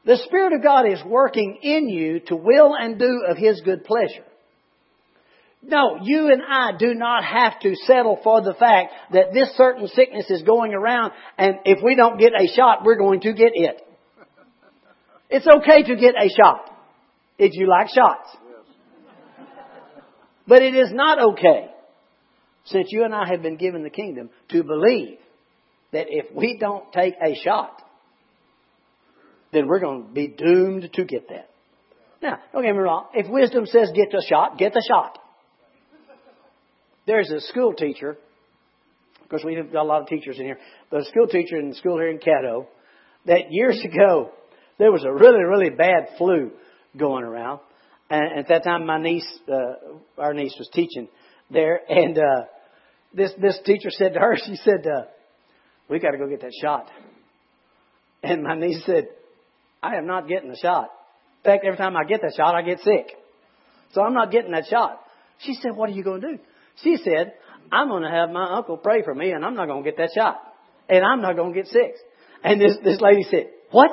The 0.06 0.18
Spirit 0.26 0.54
of 0.54 0.62
God 0.62 0.86
is 0.86 1.00
working 1.06 1.60
in 1.62 1.88
you 1.88 2.20
to 2.28 2.36
will 2.36 2.76
and 2.76 3.00
do 3.00 3.24
of 3.28 3.38
His 3.38 3.62
good 3.62 3.86
pleasure. 3.86 4.26
No, 5.66 6.00
you 6.02 6.30
and 6.30 6.42
I 6.46 6.72
do 6.78 6.94
not 6.94 7.24
have 7.24 7.62
to 7.62 7.74
settle 7.86 8.20
for 8.22 8.42
the 8.42 8.54
fact 8.54 8.94
that 9.14 9.34
this 9.34 9.56
certain 9.56 9.88
sickness 9.88 10.30
is 10.30 10.42
going 10.42 10.74
around 10.74 11.14
and 11.38 11.56
if 11.64 11.82
we 11.82 11.96
don't 11.96 12.20
get 12.20 12.34
a 12.34 12.48
shot, 12.54 12.84
we're 12.84 12.98
going 12.98 13.22
to 13.22 13.32
get 13.32 13.52
it. 13.54 13.82
It's 15.30 15.48
okay 15.48 15.84
to 15.84 15.96
get 15.96 16.16
a 16.16 16.28
shot 16.28 16.70
if 17.38 17.52
you 17.54 17.70
like 17.70 17.88
shots. 17.96 18.30
But 20.48 20.62
it 20.62 20.76
is 20.76 20.92
not 20.92 21.20
okay, 21.20 21.70
since 22.66 22.88
you 22.90 23.04
and 23.04 23.14
I 23.14 23.28
have 23.30 23.42
been 23.42 23.58
given 23.58 23.84
the 23.84 23.90
kingdom, 23.90 24.30
to 24.50 24.64
believe 24.64 25.18
that 25.92 26.08
if 26.10 26.34
we 26.36 26.58
don't 26.60 26.92
take 26.92 27.14
a 27.16 27.36
shot, 27.44 27.82
then 29.52 29.68
we're 29.68 29.80
going 29.80 30.08
to 30.08 30.14
be 30.14 30.28
doomed 30.28 30.90
to 30.94 31.06
get 31.06 31.30
that. 31.30 31.50
Now, 32.22 32.40
don't 32.52 32.64
get 32.64 32.74
me 32.74 32.80
wrong. 32.80 33.08
If 33.14 33.30
wisdom 33.30 33.66
says 33.66 33.92
get 33.96 34.12
the 34.12 34.26
shot, 34.28 34.58
get 34.58 34.74
the 34.74 34.84
shot. 34.88 35.20
There's 37.06 37.30
a 37.30 37.42
school 37.42 37.74
teacher. 37.74 38.18
Of 39.22 39.30
course, 39.30 39.44
we've 39.46 39.72
got 39.72 39.84
a 39.84 39.84
lot 39.84 40.02
of 40.02 40.08
teachers 40.08 40.40
in 40.40 40.46
here. 40.46 40.58
But 40.90 41.02
a 41.02 41.06
school 41.06 41.28
teacher 41.28 41.58
in 41.58 41.74
school 41.74 41.98
here 41.98 42.10
in 42.10 42.20
Caddo 42.20 42.68
that 43.26 43.52
years 43.52 43.80
ago 43.84 44.32
there 44.80 44.92
was 44.92 45.04
a 45.04 45.12
really, 45.12 45.44
really 45.44 45.70
bad 45.70 46.18
flu 46.18 46.52
going 46.98 47.24
around. 47.24 47.60
And 48.14 48.40
at 48.40 48.48
that 48.50 48.64
time, 48.64 48.86
my 48.86 49.02
niece, 49.02 49.28
uh, 49.52 50.22
our 50.22 50.34
niece, 50.34 50.56
was 50.60 50.70
teaching 50.72 51.08
there, 51.50 51.80
and 51.90 52.18
uh, 52.18 52.46
this 53.14 53.32
this 53.42 53.60
teacher 53.66 53.90
said 53.90 54.14
to 54.14 54.20
her, 54.20 54.38
she 54.46 54.56
said, 54.58 54.86
uh, 54.86 55.06
"We 55.90 56.00
got 56.00 56.12
to 56.12 56.18
go 56.18 56.28
get 56.28 56.42
that 56.42 56.54
shot." 56.62 56.90
And 58.22 58.44
my 58.44 58.56
niece 58.56 58.84
said, 58.86 59.08
I 59.82 59.96
am 59.96 60.08
not 60.08 60.28
getting 60.28 60.50
the 60.50 60.58
shot. 60.58 60.90
In 61.44 61.52
fact, 61.52 61.66
every 61.66 61.78
time 61.78 61.98
I 61.98 62.06
get 62.06 62.22
that 62.22 62.34
shot, 62.38 62.56
I 62.56 62.62
get 62.62 62.80
sick. 62.80 63.08
So 63.92 64.02
I'm 64.02 64.14
not 64.14 64.32
getting 64.32 64.52
that 64.52 64.66
shot. 64.70 65.02
She 65.40 65.56
said, 65.56 65.76
What 65.76 65.90
are 65.90 65.94
you 65.94 66.04
going 66.04 66.22
to 66.22 66.28
do? 66.34 66.40
She 66.84 66.98
said, 67.04 67.34
I'm 67.72 67.90
going 67.90 68.04
to 68.04 68.10
have 68.10 68.30
my 68.30 68.56
uncle 68.56 68.78
pray 68.78 69.04
for 69.04 69.14
me 69.14 69.32
and 69.32 69.44
I'm 69.44 69.56
not 69.56 69.68
going 69.68 69.84
to 69.84 69.90
get 69.90 69.98
that 69.98 70.12
shot. 70.16 70.42
And 70.88 71.04
I'm 71.04 71.22
not 71.22 71.36
going 71.36 71.54
to 71.54 71.60
get 71.60 71.68
sick. 71.68 71.96
And 72.44 72.62
this, 72.62 72.78
this 72.84 73.02
lady 73.02 73.24
said, 73.24 73.50
What? 73.72 73.90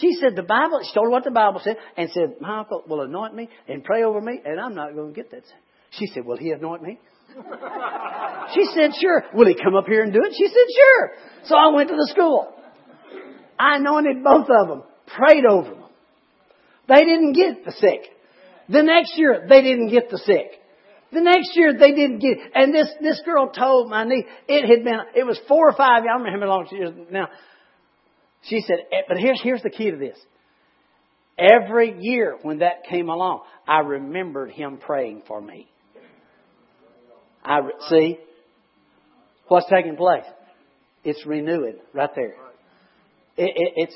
She 0.00 0.16
said 0.20 0.36
the 0.36 0.42
Bible, 0.42 0.80
she 0.82 0.92
told 0.92 1.06
her 1.06 1.10
what 1.10 1.24
the 1.24 1.30
Bible 1.30 1.60
said, 1.62 1.76
and 1.96 2.10
said, 2.10 2.36
My 2.40 2.58
uncle 2.58 2.84
will 2.86 3.02
anoint 3.02 3.34
me 3.34 3.48
and 3.68 3.82
pray 3.82 4.02
over 4.02 4.20
me, 4.20 4.40
and 4.44 4.60
I'm 4.60 4.74
not 4.74 4.94
going 4.94 5.14
to 5.14 5.14
get 5.14 5.30
that. 5.30 5.44
She 5.90 6.06
said, 6.06 6.24
Will 6.24 6.36
he 6.36 6.50
anoint 6.50 6.82
me? 6.82 6.98
she 8.54 8.64
said, 8.74 8.90
Sure. 9.00 9.24
Will 9.34 9.46
he 9.46 9.54
come 9.54 9.74
up 9.74 9.86
here 9.86 10.02
and 10.02 10.12
do 10.12 10.20
it? 10.22 10.34
She 10.36 10.46
said, 10.46 10.54
Sure. 10.54 11.10
So 11.44 11.56
I 11.56 11.74
went 11.74 11.88
to 11.88 11.96
the 11.96 12.08
school. 12.12 12.52
I 13.58 13.76
anointed 13.76 14.22
both 14.22 14.48
of 14.50 14.68
them, 14.68 14.82
prayed 15.06 15.46
over 15.46 15.70
them. 15.70 15.84
They 16.88 17.00
didn't 17.00 17.32
get 17.32 17.64
the 17.64 17.72
sick. 17.72 18.12
The 18.68 18.82
next 18.82 19.16
year, 19.16 19.46
they 19.48 19.62
didn't 19.62 19.88
get 19.90 20.10
the 20.10 20.18
sick. 20.18 20.60
The 21.12 21.20
next 21.20 21.50
year, 21.54 21.72
they 21.72 21.92
didn't 21.92 22.18
get, 22.18 22.36
and 22.54 22.74
this, 22.74 22.88
this 23.00 23.22
girl 23.24 23.48
told 23.48 23.88
my 23.88 24.04
niece, 24.04 24.24
it 24.48 24.68
had 24.68 24.84
been, 24.84 24.98
it 25.14 25.24
was 25.24 25.38
four 25.48 25.68
or 25.68 25.72
five, 25.72 26.02
I 26.02 26.06
don't 26.06 26.24
remember 26.24 26.46
how 26.46 26.52
long 26.52 26.66
she 26.68 26.76
is 26.76 26.90
now. 27.10 27.28
She 28.44 28.60
said, 28.60 28.76
eh, 28.92 29.02
but 29.08 29.18
here's, 29.18 29.40
here's 29.42 29.62
the 29.62 29.70
key 29.70 29.90
to 29.90 29.96
this. 29.96 30.18
Every 31.38 31.96
year 32.00 32.36
when 32.42 32.58
that 32.58 32.84
came 32.88 33.08
along, 33.08 33.42
I 33.66 33.80
remembered 33.80 34.50
him 34.50 34.78
praying 34.78 35.22
for 35.26 35.40
me. 35.40 35.68
I, 37.44 37.60
see, 37.88 38.18
what's 39.48 39.66
taking 39.70 39.96
place? 39.96 40.24
It's 41.04 41.24
renewing 41.26 41.76
right 41.92 42.10
there. 42.14 42.34
It, 43.36 43.52
it, 43.54 43.72
it's 43.76 43.94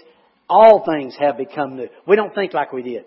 all 0.49 0.85
things 0.85 1.17
have 1.19 1.39
become 1.39 1.77
new. 1.77 1.89
We 2.07 2.17
don't 2.17 2.35
think 2.35 2.53
like 2.53 2.73
we 2.73 2.83
did. 2.83 3.05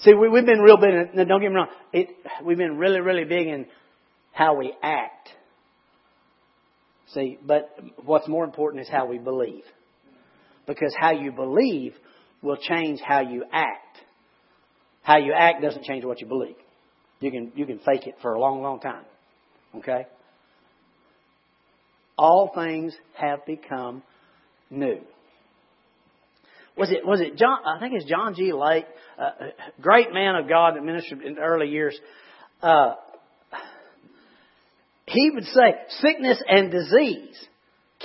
See, 0.00 0.14
we, 0.14 0.34
have 0.34 0.46
been 0.46 0.60
real 0.60 0.78
big. 0.78 0.90
In, 1.14 1.28
don't 1.28 1.42
get 1.42 1.50
me 1.50 1.56
wrong. 1.56 1.68
It, 1.92 2.08
we've 2.42 2.56
been 2.56 2.78
really, 2.78 3.00
really 3.00 3.24
big 3.24 3.46
in 3.46 3.66
how 4.32 4.56
we 4.56 4.72
act. 4.82 5.28
See, 7.12 7.38
but 7.44 7.76
what's 8.04 8.26
more 8.26 8.44
important 8.44 8.82
is 8.82 8.88
how 8.88 9.06
we 9.06 9.18
believe, 9.18 9.64
because 10.70 10.94
how 10.96 11.10
you 11.10 11.32
believe 11.32 11.94
will 12.42 12.56
change 12.56 13.00
how 13.04 13.20
you 13.20 13.44
act. 13.52 13.98
How 15.02 15.18
you 15.18 15.32
act 15.36 15.62
doesn't 15.62 15.82
change 15.82 16.04
what 16.04 16.20
you 16.20 16.28
believe. 16.28 16.54
You 17.18 17.32
can 17.32 17.52
you 17.56 17.66
can 17.66 17.80
fake 17.80 18.06
it 18.06 18.14
for 18.22 18.34
a 18.34 18.40
long, 18.40 18.62
long 18.62 18.78
time. 18.78 19.04
Okay. 19.76 20.06
All 22.16 22.52
things 22.54 22.94
have 23.14 23.44
become 23.46 24.04
new. 24.70 25.00
Was 26.76 26.90
it, 26.92 27.04
was 27.04 27.20
it 27.20 27.36
John, 27.36 27.58
I 27.66 27.80
think 27.80 27.94
it's 27.94 28.04
John 28.04 28.34
G. 28.34 28.52
Lake, 28.52 28.86
uh, 29.18 29.30
great 29.80 30.12
man 30.12 30.36
of 30.36 30.48
God 30.48 30.76
that 30.76 30.84
ministered 30.84 31.22
in 31.22 31.34
the 31.34 31.40
early 31.40 31.68
years. 31.68 31.98
Uh, 32.62 32.94
he 35.06 35.30
would 35.34 35.44
say, 35.44 35.74
sickness 36.00 36.40
and 36.46 36.70
disease 36.70 37.36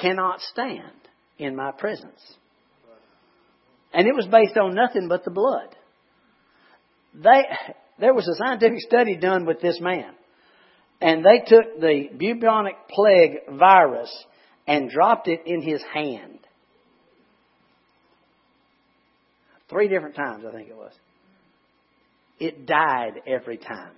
cannot 0.01 0.41
stand 0.41 0.82
in 1.38 1.56
my 1.56 1.71
presence. 1.71 2.19
And 3.95 4.08
it 4.08 4.13
was 4.13 4.27
based 4.27 4.58
on 4.58 4.75
nothing 4.75 5.08
but 5.08 5.23
the 5.23 5.31
blood. 5.31 5.73
They, 7.13 7.43
there 7.97 8.13
was 8.13 8.27
a 8.27 8.36
scientific 8.36 8.81
study 8.81 9.15
done 9.15 9.45
with 9.45 9.62
this 9.62 9.79
man. 9.79 10.12
And 10.99 11.23
they 11.23 11.39
took 11.47 11.79
the 11.79 12.10
bubonic 12.17 12.75
plague 12.89 13.58
virus 13.58 14.13
and 14.67 14.89
dropped 14.89 15.29
it 15.29 15.43
in 15.45 15.62
his 15.62 15.81
hand. 15.93 16.39
Three 19.69 19.88
different 19.88 20.15
times, 20.15 20.43
I 20.45 20.51
think 20.51 20.67
it 20.67 20.75
was. 20.75 20.91
It 22.38 22.65
died 22.65 23.21
every 23.25 23.58
time. 23.58 23.93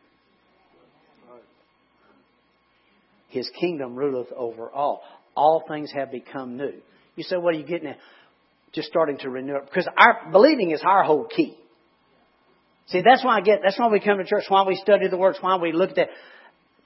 His 3.30 3.50
kingdom 3.60 3.96
ruleth 3.96 4.32
over 4.32 4.70
all. 4.70 5.02
All 5.36 5.64
things 5.68 5.92
have 5.98 6.12
become 6.12 6.56
new. 6.56 6.74
You 7.16 7.24
say, 7.24 7.38
what 7.38 7.56
are 7.56 7.58
you 7.58 7.66
getting 7.66 7.88
at? 7.88 7.98
Just 8.78 8.90
starting 8.90 9.18
to 9.22 9.30
renew 9.32 9.56
it. 9.56 9.66
Because 9.66 9.88
our 9.98 10.32
believing 10.32 10.70
is 10.70 10.84
our 10.86 11.04
whole 11.04 11.26
key. 11.26 11.58
See, 12.90 13.02
that's 13.04 13.26
why 13.26 13.38
I 13.38 13.42
get, 13.42 13.62
that's 13.64 13.80
why 13.80 13.88
we 13.88 14.00
come 14.00 14.20
to 14.20 14.24
church, 14.24 14.44
why 14.50 14.68
we 14.68 14.76
study 14.76 15.08
the 15.08 15.18
words, 15.18 15.40
why 15.42 15.58
we 15.58 15.72
look 15.72 15.90
at 15.90 15.96
that. 15.96 16.10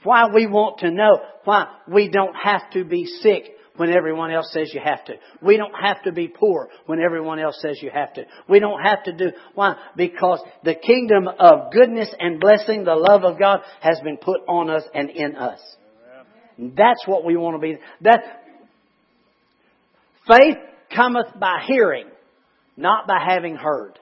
Why 0.03 0.29
we 0.33 0.47
want 0.47 0.79
to 0.79 0.89
know. 0.89 1.19
Why 1.43 1.67
we 1.89 2.07
don't 2.07 2.33
have 2.33 2.61
to 2.75 2.85
be 2.85 3.05
sick 3.05 3.43
when 3.75 3.89
everyone 3.89 4.31
else 4.31 4.53
says 4.53 4.71
you 4.73 4.79
have 4.81 5.03
to. 5.03 5.15
We 5.41 5.57
don't 5.57 5.73
have 5.73 6.01
to 6.03 6.13
be 6.13 6.29
poor 6.29 6.69
when 6.85 7.01
everyone 7.01 7.39
else 7.39 7.59
says 7.61 7.79
you 7.81 7.91
have 7.93 8.13
to. 8.13 8.23
We 8.47 8.61
don't 8.61 8.81
have 8.81 9.03
to 9.03 9.11
do, 9.11 9.31
why? 9.53 9.75
Because 9.97 10.41
the 10.63 10.75
kingdom 10.75 11.27
of 11.27 11.73
goodness 11.73 12.07
and 12.17 12.39
blessing, 12.39 12.85
the 12.85 12.95
love 12.95 13.25
of 13.25 13.37
God 13.37 13.59
has 13.81 13.99
been 14.01 14.15
put 14.15 14.39
on 14.47 14.69
us 14.69 14.83
and 14.93 15.09
in 15.09 15.35
us. 15.35 15.59
That's 16.57 17.05
what 17.05 17.25
we 17.25 17.35
want 17.35 17.55
to 17.55 17.59
be. 17.59 17.79
That, 17.99 18.45
faith 20.25 20.57
cometh 20.95 21.27
by 21.39 21.63
hearing, 21.67 22.07
not 22.77 23.07
by 23.07 23.19
having 23.25 23.55
heard. 23.55 23.97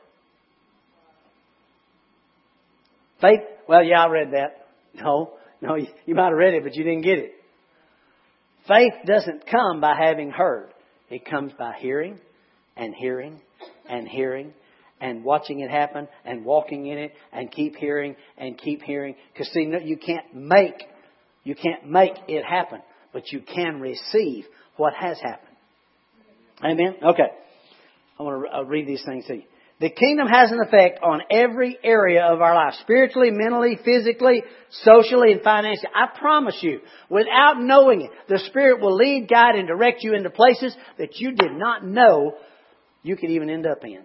Faith, 3.22 3.42
well, 3.68 3.84
yeah, 3.84 4.04
I 4.04 4.08
read 4.08 4.32
that. 4.34 4.68
No, 4.96 5.34
no, 5.62 5.76
you, 5.76 6.16
might 6.16 6.30
have 6.30 6.38
read 6.38 6.54
it, 6.54 6.64
but 6.64 6.76
you 6.76 6.84
didn't 6.84 7.02
get 7.02 7.18
it. 7.18 7.32
Faith 8.68 8.94
doesn't 9.06 9.46
come 9.48 9.82
by 9.82 9.96
having 9.96 10.32
heard. 10.32 10.70
It 11.10 11.26
comes 11.26 11.52
by 11.58 11.74
hearing 11.80 12.20
and 12.78 12.94
hearing 12.94 13.42
and 13.90 14.08
hearing 14.08 14.54
and 15.02 15.24
watching 15.24 15.62
it 15.62 15.72
happen 15.72 16.08
and 16.24 16.46
walking 16.46 16.86
in 16.86 16.98
it 16.98 17.14
and 17.32 17.52
keep 17.52 17.76
hearing 17.76 18.16
and 18.38 18.58
keep 18.58 18.82
hearing. 18.84 19.16
Because 19.34 19.52
see, 19.54 19.72
you 19.84 19.98
can't 19.98 20.34
make, 20.36 20.84
you 21.44 21.56
can't 21.56 21.90
make 21.90 22.14
it 22.28 22.46
happen, 22.46 22.82
but 23.12 23.32
you 23.32 23.42
can 23.42 23.80
receive 23.80 24.46
what 24.78 24.94
has 24.94 25.20
happened. 25.20 25.49
Amen? 26.64 26.96
Okay. 27.04 27.30
I 28.20 28.24
want 28.24 28.46
to 28.46 28.58
uh, 28.58 28.62
read 28.64 28.88
these 28.88 29.04
things 29.06 29.26
to 29.28 29.36
you. 29.36 29.44
The 29.80 29.90
kingdom 29.90 30.28
has 30.28 30.52
an 30.52 30.60
effect 30.62 31.00
on 31.02 31.22
every 31.32 31.78
area 31.82 32.26
of 32.26 32.42
our 32.42 32.54
life. 32.54 32.74
Spiritually, 32.82 33.30
mentally, 33.32 33.80
physically, 33.86 34.44
socially, 34.84 35.32
and 35.32 35.42
financially. 35.42 35.90
I 35.96 36.08
promise 36.20 36.58
you, 36.62 36.82
without 37.10 37.62
knowing 37.62 38.02
it, 38.02 38.12
the 38.28 38.40
Spirit 38.40 38.82
will 38.82 38.96
lead, 38.96 39.30
guide, 39.30 39.56
and 39.56 39.70
direct 39.70 40.04
you 40.04 40.14
into 40.16 40.30
places 40.30 40.76
that 40.98 41.16
you 41.16 41.32
did 41.32 41.54
not 41.54 41.86
know 41.86 42.34
you 43.04 43.16
could 43.16 43.30
even 43.30 43.50
end 43.50 43.66
up 43.66 43.86
in. 43.86 44.04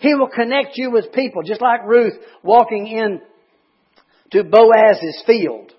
He 0.00 0.14
will 0.16 0.28
connect 0.28 0.72
you 0.74 0.90
with 0.90 1.12
people, 1.12 1.42
just 1.44 1.62
like 1.62 1.86
Ruth 1.86 2.14
walking 2.42 2.88
in 2.88 3.20
to 4.32 4.42
Boaz's 4.42 5.22
field. 5.26 5.70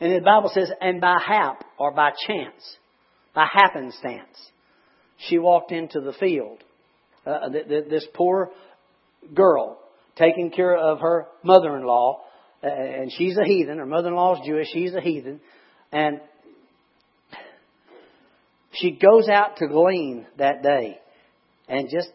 And 0.00 0.16
the 0.16 0.20
Bible 0.20 0.50
says, 0.52 0.70
and 0.80 1.00
by 1.00 1.18
hap, 1.24 1.64
or 1.78 1.92
by 1.92 2.10
chance, 2.26 2.76
by 3.38 3.46
happenstance 3.52 4.36
she 5.16 5.38
walked 5.38 5.70
into 5.70 6.00
the 6.00 6.12
field. 6.12 6.58
Uh, 7.24 7.48
th- 7.50 7.68
th- 7.68 7.84
this 7.88 8.04
poor 8.12 8.50
girl 9.32 9.78
taking 10.16 10.50
care 10.50 10.76
of 10.76 10.98
her 10.98 11.28
mother-in-law, 11.44 12.20
uh, 12.64 12.66
and 12.66 13.12
she's 13.12 13.36
a 13.38 13.44
heathen. 13.44 13.78
Her 13.78 13.86
mother-in-law 13.86 14.40
is 14.40 14.40
Jewish. 14.44 14.66
She's 14.72 14.92
a 14.92 15.00
heathen, 15.00 15.40
and 15.92 16.20
she 18.72 18.90
goes 18.90 19.28
out 19.28 19.58
to 19.58 19.68
glean 19.68 20.26
that 20.38 20.64
day, 20.64 20.98
and 21.68 21.88
just 21.88 22.10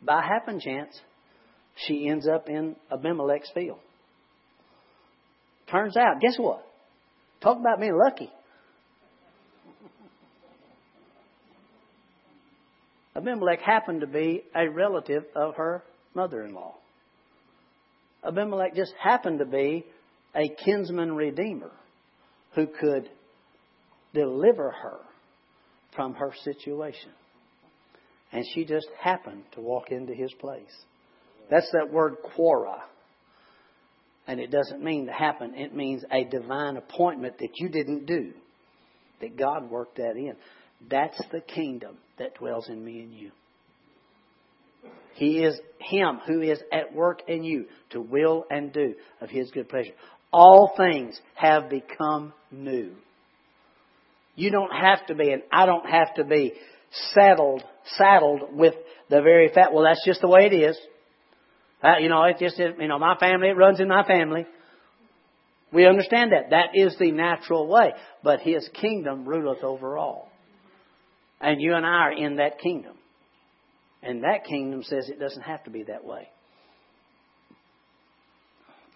by 0.00 0.22
happen 0.22 0.60
chance, 0.60 0.96
she 1.84 2.08
ends 2.08 2.28
up 2.28 2.48
in 2.48 2.76
Abimelech's 2.92 3.50
field. 3.54 3.80
Turns 5.68 5.96
out, 5.96 6.20
guess 6.20 6.36
what? 6.38 6.64
Talk 7.40 7.58
about 7.58 7.80
being 7.80 7.98
lucky. 7.98 8.30
Abimelech 13.16 13.60
happened 13.60 14.02
to 14.02 14.06
be 14.06 14.44
a 14.54 14.68
relative 14.68 15.24
of 15.34 15.56
her 15.56 15.82
mother 16.14 16.44
in 16.44 16.54
law. 16.54 16.74
Abimelech 18.24 18.74
just 18.74 18.92
happened 19.02 19.38
to 19.38 19.46
be 19.46 19.84
a 20.34 20.48
kinsman 20.64 21.14
redeemer 21.14 21.70
who 22.54 22.66
could 22.66 23.08
deliver 24.14 24.70
her 24.70 24.98
from 25.94 26.14
her 26.14 26.32
situation. 26.44 27.10
And 28.32 28.44
she 28.54 28.64
just 28.64 28.88
happened 29.00 29.44
to 29.52 29.60
walk 29.60 29.90
into 29.90 30.12
his 30.12 30.32
place. 30.34 30.64
That's 31.50 31.70
that 31.72 31.92
word 31.92 32.16
quora. 32.36 32.80
And 34.26 34.40
it 34.40 34.50
doesn't 34.50 34.82
mean 34.82 35.06
to 35.06 35.12
happen, 35.12 35.54
it 35.54 35.74
means 35.74 36.04
a 36.12 36.24
divine 36.24 36.76
appointment 36.76 37.38
that 37.38 37.52
you 37.54 37.70
didn't 37.70 38.04
do, 38.04 38.32
that 39.22 39.38
God 39.38 39.70
worked 39.70 39.96
that 39.96 40.16
in. 40.16 40.34
That's 40.90 41.20
the 41.32 41.40
kingdom 41.40 41.96
that 42.18 42.36
dwells 42.36 42.68
in 42.68 42.84
me 42.84 43.00
and 43.00 43.12
you. 43.12 43.30
He 45.14 45.42
is 45.42 45.58
Him 45.80 46.20
who 46.26 46.40
is 46.40 46.60
at 46.72 46.94
work 46.94 47.22
in 47.26 47.42
you 47.42 47.66
to 47.90 48.00
will 48.00 48.44
and 48.50 48.72
do 48.72 48.94
of 49.20 49.30
His 49.30 49.50
good 49.50 49.68
pleasure. 49.68 49.92
All 50.32 50.74
things 50.76 51.18
have 51.34 51.68
become 51.68 52.32
new. 52.52 52.92
You 54.36 54.52
don't 54.52 54.70
have 54.70 55.04
to 55.06 55.14
be, 55.16 55.32
and 55.32 55.42
I 55.50 55.66
don't 55.66 55.88
have 55.88 56.14
to 56.14 56.24
be 56.24 56.52
saddled, 57.12 57.64
saddled 57.96 58.56
with 58.56 58.74
the 59.10 59.20
very 59.20 59.48
fact, 59.52 59.72
well, 59.72 59.84
that's 59.84 60.04
just 60.06 60.20
the 60.20 60.28
way 60.28 60.46
it 60.46 60.54
is. 60.54 60.78
Uh, 61.82 61.98
you 62.00 62.08
know, 62.08 62.22
it's 62.24 62.40
just, 62.40 62.58
you 62.58 62.88
know, 62.88 62.98
my 62.98 63.16
family, 63.18 63.48
it 63.48 63.56
runs 63.56 63.80
in 63.80 63.88
my 63.88 64.04
family. 64.04 64.46
We 65.72 65.86
understand 65.86 66.32
that. 66.32 66.50
That 66.50 66.70
is 66.74 66.96
the 66.98 67.10
natural 67.10 67.66
way. 67.66 67.92
But 68.22 68.40
His 68.40 68.68
kingdom 68.80 69.28
ruleth 69.28 69.62
over 69.62 69.98
all. 69.98 70.27
And 71.40 71.60
you 71.60 71.74
and 71.74 71.86
I 71.86 71.90
are 71.90 72.12
in 72.12 72.36
that 72.36 72.58
kingdom. 72.60 72.96
And 74.02 74.24
that 74.24 74.44
kingdom 74.44 74.82
says 74.82 75.08
it 75.08 75.18
doesn't 75.20 75.42
have 75.42 75.64
to 75.64 75.70
be 75.70 75.84
that 75.84 76.04
way. 76.04 76.28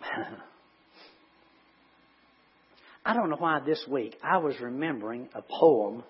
I 3.05 3.15
don't 3.15 3.31
know 3.31 3.37
why 3.37 3.61
this 3.65 3.85
week 3.89 4.17
I 4.23 4.39
was 4.39 4.55
remembering 4.61 5.29
a 5.35 5.43
poem, 5.43 6.05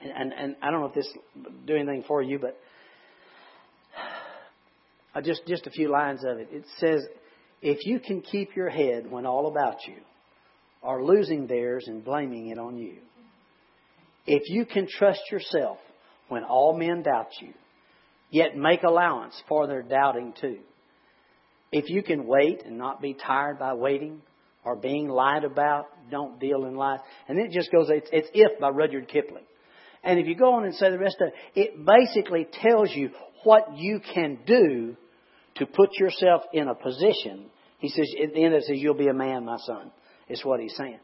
and, 0.00 0.10
and, 0.10 0.32
and 0.32 0.56
I 0.62 0.70
don't 0.70 0.80
know 0.80 0.86
if 0.86 0.94
this 0.94 1.12
do 1.66 1.74
anything 1.74 2.04
for 2.08 2.22
you, 2.22 2.38
but 2.38 2.58
just 5.24 5.42
just 5.46 5.66
a 5.66 5.70
few 5.70 5.90
lines 5.90 6.24
of 6.24 6.38
it. 6.38 6.48
It 6.50 6.64
says, 6.78 7.04
"If 7.60 7.84
you 7.84 8.00
can 8.00 8.22
keep 8.22 8.56
your 8.56 8.70
head 8.70 9.10
when 9.10 9.26
all 9.26 9.48
about 9.48 9.86
you 9.86 9.96
are 10.82 11.02
losing 11.02 11.46
theirs 11.46 11.84
and 11.88 12.02
blaming 12.02 12.48
it 12.48 12.58
on 12.58 12.78
you, 12.78 12.96
if 14.28 14.50
you 14.50 14.66
can 14.66 14.86
trust 14.86 15.22
yourself 15.32 15.78
when 16.28 16.44
all 16.44 16.76
men 16.76 17.02
doubt 17.02 17.30
you, 17.40 17.54
yet 18.30 18.56
make 18.56 18.82
allowance 18.82 19.34
for 19.48 19.66
their 19.66 19.82
doubting 19.82 20.34
too. 20.38 20.58
If 21.72 21.88
you 21.88 22.02
can 22.02 22.26
wait 22.26 22.62
and 22.64 22.76
not 22.76 23.00
be 23.00 23.14
tired 23.14 23.58
by 23.58 23.74
waiting 23.74 24.20
or 24.64 24.76
being 24.76 25.08
lied 25.08 25.44
about, 25.44 25.86
don't 26.10 26.38
deal 26.38 26.66
in 26.66 26.76
lies. 26.76 27.00
And 27.26 27.38
it 27.38 27.50
just 27.52 27.72
goes, 27.72 27.88
it's, 27.90 28.08
it's 28.12 28.28
If 28.34 28.60
by 28.60 28.68
Rudyard 28.68 29.08
Kipling. 29.08 29.44
And 30.04 30.18
if 30.18 30.26
you 30.26 30.36
go 30.36 30.54
on 30.54 30.64
and 30.64 30.74
say 30.74 30.90
the 30.90 30.98
rest 30.98 31.16
of 31.20 31.28
it, 31.28 31.34
it 31.54 31.86
basically 31.86 32.46
tells 32.62 32.90
you 32.94 33.10
what 33.44 33.76
you 33.76 34.00
can 34.14 34.38
do 34.46 34.96
to 35.56 35.66
put 35.66 35.90
yourself 35.98 36.42
in 36.52 36.68
a 36.68 36.74
position. 36.74 37.46
He 37.78 37.88
says, 37.88 38.06
at 38.22 38.34
the 38.34 38.44
end 38.44 38.54
it 38.54 38.64
says, 38.64 38.76
you'll 38.78 38.94
be 38.94 39.08
a 39.08 39.14
man, 39.14 39.44
my 39.44 39.58
son, 39.66 39.90
is 40.28 40.44
what 40.44 40.60
he's 40.60 40.76
saying. 40.76 41.00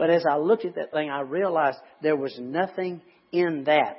But 0.00 0.08
as 0.08 0.24
I 0.24 0.38
looked 0.38 0.64
at 0.64 0.76
that 0.76 0.92
thing, 0.92 1.10
I 1.10 1.20
realized 1.20 1.76
there 2.00 2.16
was 2.16 2.34
nothing 2.40 3.02
in 3.32 3.64
that 3.64 3.98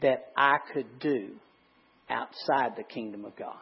that 0.00 0.26
I 0.36 0.58
could 0.72 1.00
do 1.00 1.30
outside 2.08 2.76
the 2.76 2.84
kingdom 2.84 3.24
of 3.24 3.34
God. 3.34 3.58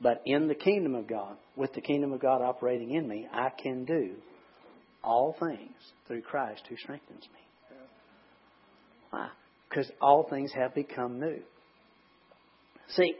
But 0.00 0.22
in 0.26 0.48
the 0.48 0.56
kingdom 0.56 0.96
of 0.96 1.06
God, 1.06 1.36
with 1.54 1.72
the 1.72 1.80
kingdom 1.80 2.12
of 2.12 2.20
God 2.20 2.42
operating 2.42 2.96
in 2.96 3.06
me, 3.06 3.28
I 3.32 3.50
can 3.50 3.84
do 3.84 4.16
all 5.04 5.36
things 5.38 5.70
through 6.08 6.22
Christ 6.22 6.62
who 6.68 6.76
strengthens 6.76 7.22
me. 7.22 7.76
Why? 9.10 9.28
Because 9.68 9.88
all 10.00 10.26
things 10.28 10.50
have 10.52 10.74
become 10.74 11.20
new. 11.20 11.38
See, 12.88 13.14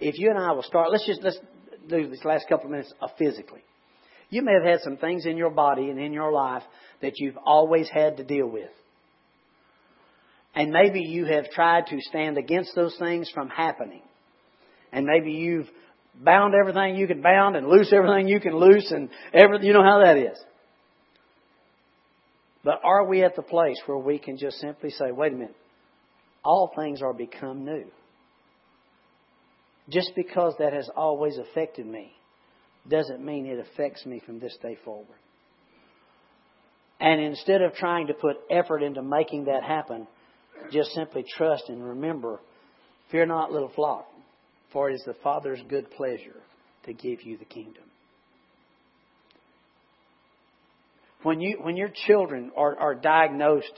if 0.00 0.18
you 0.18 0.30
and 0.30 0.38
I 0.38 0.52
will 0.52 0.62
start, 0.62 0.90
let's 0.90 1.06
just 1.06 1.22
let's 1.22 1.38
do 1.88 2.08
this 2.08 2.24
last 2.24 2.48
couple 2.48 2.66
of 2.66 2.70
minutes 2.70 2.92
of 3.00 3.10
physically. 3.18 3.62
You 4.30 4.42
may 4.42 4.52
have 4.52 4.64
had 4.64 4.80
some 4.82 4.98
things 4.98 5.26
in 5.26 5.36
your 5.36 5.50
body 5.50 5.88
and 5.88 5.98
in 5.98 6.12
your 6.12 6.32
life 6.32 6.62
that 7.00 7.14
you've 7.16 7.38
always 7.44 7.88
had 7.88 8.18
to 8.18 8.24
deal 8.24 8.46
with. 8.46 8.70
And 10.54 10.70
maybe 10.70 11.00
you 11.00 11.24
have 11.24 11.50
tried 11.50 11.86
to 11.86 11.96
stand 12.00 12.36
against 12.36 12.74
those 12.74 12.94
things 12.98 13.30
from 13.32 13.48
happening. 13.48 14.02
And 14.92 15.06
maybe 15.06 15.32
you've 15.32 15.68
bound 16.14 16.54
everything 16.54 16.96
you 16.96 17.06
can 17.06 17.22
bound 17.22 17.56
and 17.56 17.68
loose 17.68 17.92
everything 17.92 18.28
you 18.28 18.40
can 18.40 18.54
loose 18.56 18.90
and 18.90 19.08
everything, 19.32 19.66
you 19.66 19.72
know 19.72 19.84
how 19.84 20.02
that 20.04 20.16
is. 20.18 20.38
But 22.64 22.80
are 22.82 23.06
we 23.06 23.22
at 23.22 23.36
the 23.36 23.42
place 23.42 23.80
where 23.86 23.98
we 23.98 24.18
can 24.18 24.36
just 24.36 24.58
simply 24.58 24.90
say, 24.90 25.12
wait 25.12 25.32
a 25.32 25.36
minute, 25.36 25.56
all 26.44 26.72
things 26.76 27.02
are 27.02 27.14
become 27.14 27.64
new? 27.64 27.84
Just 29.90 30.12
because 30.14 30.54
that 30.58 30.72
has 30.72 30.88
always 30.96 31.38
affected 31.38 31.86
me 31.86 32.12
doesn't 32.88 33.24
mean 33.24 33.46
it 33.46 33.58
affects 33.58 34.04
me 34.04 34.20
from 34.24 34.38
this 34.38 34.56
day 34.62 34.76
forward. 34.84 35.06
And 37.00 37.20
instead 37.20 37.62
of 37.62 37.74
trying 37.74 38.08
to 38.08 38.14
put 38.14 38.36
effort 38.50 38.82
into 38.82 39.02
making 39.02 39.44
that 39.44 39.62
happen, 39.62 40.06
just 40.72 40.90
simply 40.92 41.24
trust 41.36 41.64
and 41.68 41.82
remember, 41.82 42.40
fear 43.10 43.24
not, 43.24 43.52
little 43.52 43.70
flock, 43.74 44.06
for 44.72 44.90
it 44.90 44.94
is 44.94 45.02
the 45.06 45.14
Father's 45.22 45.60
good 45.68 45.90
pleasure 45.92 46.42
to 46.84 46.92
give 46.92 47.22
you 47.22 47.38
the 47.38 47.44
kingdom. 47.44 47.84
When 51.22 51.40
you 51.40 51.58
when 51.60 51.76
your 51.76 51.90
children 52.06 52.52
are, 52.56 52.76
are 52.76 52.94
diagnosed 52.94 53.72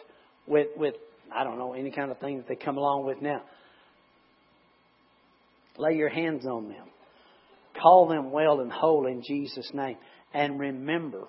with 0.47 0.69
with 0.77 0.95
I 1.35 1.45
don't 1.45 1.59
know 1.59 1.73
any 1.73 1.91
kind 1.91 2.11
of 2.11 2.19
thing 2.19 2.37
that 2.37 2.49
they 2.49 2.57
come 2.57 2.77
along 2.77 3.07
with 3.07 3.23
now, 3.23 3.43
lay 5.79 5.95
your 5.95 6.09
hands 6.09 6.47
on 6.47 6.69
them, 6.69 6.87
call 7.81 8.09
them 8.09 8.31
well 8.31 8.61
and 8.61 8.71
whole 8.71 9.07
in 9.07 9.23
Jesus' 9.23 9.71
name, 9.73 9.97
and 10.33 10.59
remember 10.59 11.25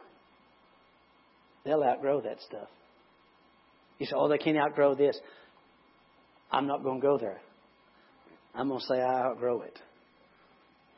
they'll 1.65 1.84
outgrow 1.84 2.21
that 2.21 2.41
stuff. 2.41 2.67
You 3.99 4.06
say, 4.06 4.13
oh, 4.15 4.27
they 4.27 4.38
can't 4.38 4.58
outgrow 4.58 4.95
this. 4.95 5.17
I'm 6.51 6.67
not 6.67 6.84
going 6.84 6.99
to 6.99 7.08
go 7.08 7.17
there. 7.17 7.39
I'm 8.54 8.67
going 8.67 8.80
to 8.80 8.86
say 8.86 8.99
I 8.99 9.27
outgrow 9.27 9.62
it. 9.62 9.80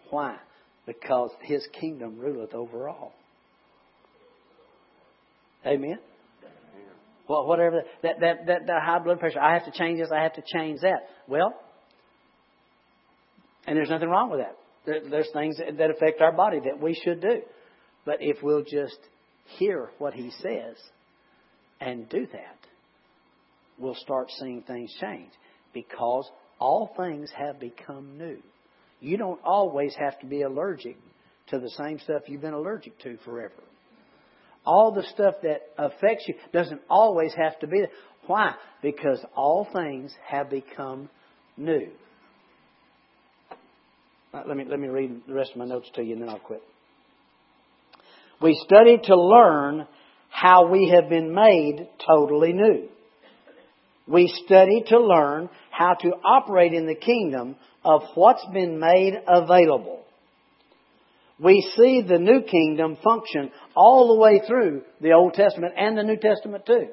Why? 0.10 0.38
Because 0.86 1.32
his 1.42 1.68
kingdom 1.80 2.18
ruleth 2.18 2.54
over 2.54 2.90
all. 2.90 3.14
Amen. 5.66 6.00
Well, 7.28 7.48
whatever 7.48 7.84
that, 8.02 8.20
that 8.20 8.46
that 8.48 8.68
that 8.68 8.84
high 8.84 9.00
blood 9.00 9.20
pressure, 9.20 9.40
I 9.40 9.54
have 9.54 9.66
to 9.66 9.72
change 9.72 10.00
this. 10.00 10.10
I 10.14 10.24
have 10.24 10.34
to 10.34 10.44
change 10.46 10.82
that. 10.82 11.08
Well, 11.28 11.54
and 13.66 13.78
there's 13.78 13.90
nothing 13.90 14.10
wrong 14.10 14.30
with 14.30 14.40
that. 14.40 14.56
There's 14.86 15.30
things 15.32 15.58
that, 15.58 15.90
affect 15.90 16.22
our 16.22 16.34
body 16.34 16.60
that 16.66 16.82
we 16.82 16.94
should 17.04 17.22
do, 17.22 17.42
but 18.06 18.18
if 18.20 18.44
we'll 18.44 18.64
just 18.64 18.98
hear 19.58 19.90
what 19.98 20.14
He 20.14 20.32
says 20.42 20.76
and 21.80 22.10
do 22.10 22.28
that, 22.32 22.58
we'll 23.78 23.96
start 23.96 24.30
seeing 24.40 24.62
things 24.64 24.94
change 25.00 25.32
because 25.74 26.30
all 26.60 26.94
things 26.98 27.30
have 27.38 27.60
become 27.60 28.18
new. 28.18 28.38
You 29.00 29.18
don't 29.18 29.40
always 29.44 29.96
have 30.00 30.20
to 30.20 30.26
be 30.26 30.42
allergic 30.42 30.98
to 31.48 31.60
the 31.60 31.70
same 31.72 32.00
stuff 32.00 32.24
you've 32.28 32.42
been 32.42 32.54
allergic 32.54 32.98
to 33.00 33.18
forever. 33.26 33.54
All 34.66 34.94
the 34.94 35.04
stuff 35.14 35.36
that 35.44 35.62
affects 35.78 36.26
you 36.28 36.36
doesn't 36.54 36.82
always 36.90 37.34
have 37.36 37.60
to 37.60 37.68
be 37.68 37.80
there. 37.80 37.90
Why? 38.28 38.54
Because 38.82 39.20
all 39.36 39.68
things 39.74 40.14
have 40.26 40.50
become 40.50 41.10
new. 41.58 41.90
Uh, 44.34 44.42
let 44.48 44.58
me, 44.58 44.66
let 44.68 44.80
me 44.80 44.88
read 44.88 45.22
the 45.28 45.34
rest 45.34 45.52
of 45.52 45.58
my 45.58 45.66
notes 45.66 45.90
to 45.94 46.02
you 46.04 46.14
and 46.14 46.22
then 46.22 46.30
I'll 46.30 46.40
quit. 46.40 46.64
We 48.42 48.60
study 48.66 49.00
to 49.04 49.16
learn 49.16 49.88
how 50.30 50.70
we 50.70 50.90
have 50.90 51.10
been 51.10 51.34
made 51.34 51.88
totally 52.06 52.52
new. 52.52 52.90
We 54.08 54.28
study 54.46 54.84
to 54.88 55.00
learn 55.00 55.50
how 55.70 55.94
to 55.94 56.10
operate 56.26 56.74
in 56.74 56.88
the 56.88 56.96
kingdom 56.96 57.56
of 57.86 58.02
what's 58.16 58.46
been 58.52 58.80
made 58.80 59.14
available. 59.28 60.04
We 61.40 61.62
see 61.76 62.02
the 62.02 62.18
new 62.18 62.42
kingdom 62.42 62.98
function 63.04 63.52
all 63.76 64.16
the 64.16 64.20
way 64.20 64.42
through 64.48 64.82
the 65.00 65.14
Old 65.14 65.34
Testament 65.34 65.74
and 65.78 65.98
the 65.98 66.04
New 66.04 66.18
Testament 66.18 66.66
too. 66.66 66.88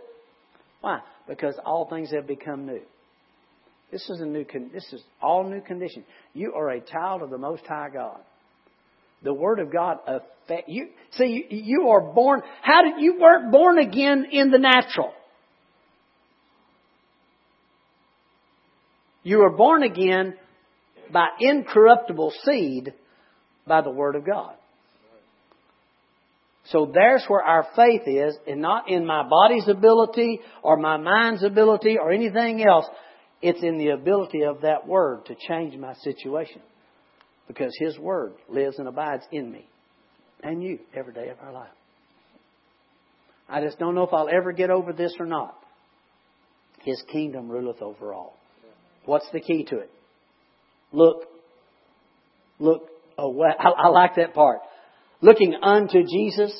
Why? 0.83 1.01
Because 1.27 1.59
all 1.65 1.89
things 1.89 2.11
have 2.13 2.27
become 2.27 2.67
new. 2.67 2.81
This 3.91 4.09
is 4.09 4.21
a 4.21 4.27
new. 4.27 4.45
This 4.73 4.87
is 4.93 5.03
all 5.21 5.49
new 5.49 5.61
condition. 5.61 6.05
You 6.33 6.53
are 6.55 6.71
a 6.71 6.81
child 6.81 7.23
of 7.23 7.31
the 7.31 7.39
Most 7.39 7.65
High 7.67 7.89
God. 7.93 8.21
The 9.23 9.35
Word 9.35 9.59
of 9.59 9.73
God 9.73 9.99
affect 10.07 10.69
you. 10.69 10.89
See, 11.13 11.47
you, 11.51 11.63
you 11.63 11.89
are 11.91 12.01
born. 12.01 12.43
How 12.63 12.83
did 12.83 13.01
you 13.01 13.19
weren't 13.21 13.53
born 13.53 13.79
again 13.79 14.27
in 14.31 14.51
the 14.51 14.59
natural? 14.59 15.13
You 19.23 19.39
were 19.39 19.57
born 19.57 19.83
again 19.83 20.35
by 21.13 21.27
incorruptible 21.39 22.33
seed 22.45 22.95
by 23.67 23.83
the 23.83 23.91
Word 23.91 24.17
of 24.17 24.25
God. 24.25 24.55
So 26.67 26.91
there's 26.93 27.25
where 27.27 27.43
our 27.43 27.67
faith 27.75 28.03
is, 28.07 28.37
and 28.47 28.61
not 28.61 28.89
in 28.89 29.05
my 29.05 29.29
body's 29.29 29.67
ability 29.69 30.41
or 30.63 30.77
my 30.77 30.97
mind's 30.97 31.43
ability 31.43 31.99
or 31.99 32.13
anything 32.13 32.65
else. 32.65 32.87
It's 33.43 33.63
in 33.63 33.79
the 33.79 33.89
ability 33.89 34.43
of 34.43 34.63
that 34.63 34.87
Word 34.87 35.27
to 35.27 35.35
change 35.49 35.77
my 35.77 35.95
situation. 35.95 36.61
Because 37.49 37.73
His 37.79 37.99
Word 37.99 38.35
lives 38.49 38.79
and 38.79 38.87
abides 38.87 39.25
in 39.33 39.51
me 39.51 39.67
and 40.43 40.63
you 40.63 40.79
every 40.95 41.13
day 41.13 41.29
of 41.29 41.39
our 41.43 41.53
life. 41.53 41.71
I 43.49 43.61
just 43.63 43.79
don't 43.79 43.95
know 43.95 44.05
if 44.05 44.13
I'll 44.13 44.29
ever 44.29 44.53
get 44.53 44.71
over 44.71 44.93
this 44.93 45.15
or 45.19 45.27
not. 45.27 45.57
His 46.85 47.03
kingdom 47.11 47.49
ruleth 47.49 47.83
over 47.83 48.15
all. 48.15 48.39
What's 49.05 49.29
the 49.33 49.41
key 49.41 49.65
to 49.65 49.79
it? 49.79 49.91
Look, 50.93 51.25
look 52.59 52.83
away. 53.19 53.49
I, 53.59 53.69
I 53.69 53.89
like 53.89 54.17
that 54.17 54.35
part. 54.35 54.61
Looking 55.21 55.55
unto 55.63 56.05
Jesus. 56.05 56.53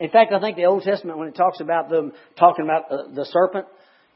In 0.00 0.10
fact, 0.10 0.32
I 0.32 0.40
think 0.40 0.56
the 0.56 0.64
Old 0.64 0.82
Testament, 0.82 1.18
when 1.18 1.28
it 1.28 1.36
talks 1.36 1.60
about 1.60 1.88
them 1.88 2.12
talking 2.38 2.64
about 2.64 2.88
the, 2.88 3.14
the 3.14 3.24
serpent, 3.26 3.66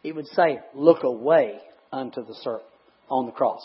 it 0.02 0.14
would 0.14 0.26
say, 0.28 0.58
"Look 0.74 1.04
away 1.04 1.60
unto 1.92 2.24
the 2.24 2.34
serpent 2.42 2.64
on 3.10 3.26
the 3.26 3.32
cross, 3.32 3.60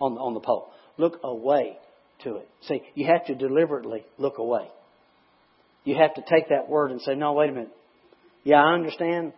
on 0.00 0.14
the, 0.14 0.20
on 0.20 0.34
the 0.34 0.40
pole. 0.40 0.70
Look 0.96 1.20
away 1.22 1.78
to 2.24 2.36
it." 2.36 2.48
See, 2.62 2.82
you 2.94 3.06
have 3.06 3.26
to 3.26 3.34
deliberately 3.34 4.04
look 4.18 4.38
away. 4.38 4.68
You 5.84 5.96
have 5.96 6.14
to 6.14 6.22
take 6.22 6.48
that 6.50 6.68
word 6.68 6.90
and 6.90 7.00
say, 7.00 7.14
"No, 7.14 7.32
wait 7.32 7.50
a 7.50 7.52
minute. 7.52 7.76
Yeah, 8.44 8.62
I 8.62 8.74
understand 8.74 9.32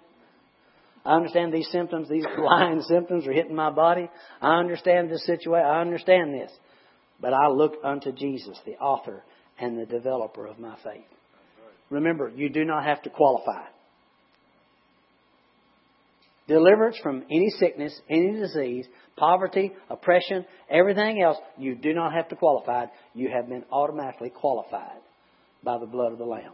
I 1.05 1.17
understand 1.17 1.53
these 1.53 1.69
symptoms, 1.71 2.09
these 2.09 2.25
lying 2.39 2.81
symptoms 2.83 3.27
are 3.27 3.33
hitting 3.33 3.55
my 3.55 3.71
body. 3.71 4.09
I 4.41 4.59
understand 4.59 5.11
this 5.11 5.25
situation. 5.27 5.67
I 5.67 5.81
understand 5.81 6.35
this. 6.35 6.51
But 7.21 7.33
I 7.33 7.49
look 7.49 7.75
unto 7.85 8.13
Jesus, 8.13 8.59
the 8.65 8.75
author 8.75 9.23
and 9.59 9.79
the 9.79 9.87
developer 9.87 10.47
of 10.47 10.59
my 10.59 10.77
faith. 10.83 11.05
Remember, 11.91 12.29
you 12.35 12.49
do 12.49 12.65
not 12.65 12.85
have 12.85 13.03
to 13.03 13.11
qualify. 13.11 13.65
Deliverance 16.53 16.99
from 17.03 17.23
any 17.31 17.49
sickness, 17.59 17.99
any 18.11 18.39
disease, 18.39 18.87
poverty, 19.17 19.73
oppression, 19.89 20.45
everything 20.69 21.23
else, 21.23 21.39
you 21.57 21.75
do 21.75 21.95
not 21.95 22.13
have 22.13 22.29
to 22.29 22.37
qualify. 22.37 22.85
You 23.15 23.31
have 23.35 23.49
been 23.49 23.65
automatically 23.73 24.29
qualified 24.29 25.01
by 25.65 25.79
the 25.79 25.87
blood 25.87 26.13
of 26.13 26.19
the 26.19 26.27
Lamb. 26.27 26.53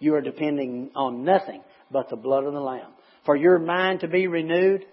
You 0.00 0.16
are 0.16 0.20
depending 0.20 0.90
on 0.94 1.24
nothing 1.24 1.62
but 1.90 2.10
the 2.10 2.16
blood 2.16 2.44
of 2.44 2.52
the 2.52 2.60
Lamb 2.60 2.90
for 3.24 3.36
your 3.36 3.58
mind 3.58 4.00
to 4.00 4.08
be 4.08 4.26
renewed, 4.26 4.84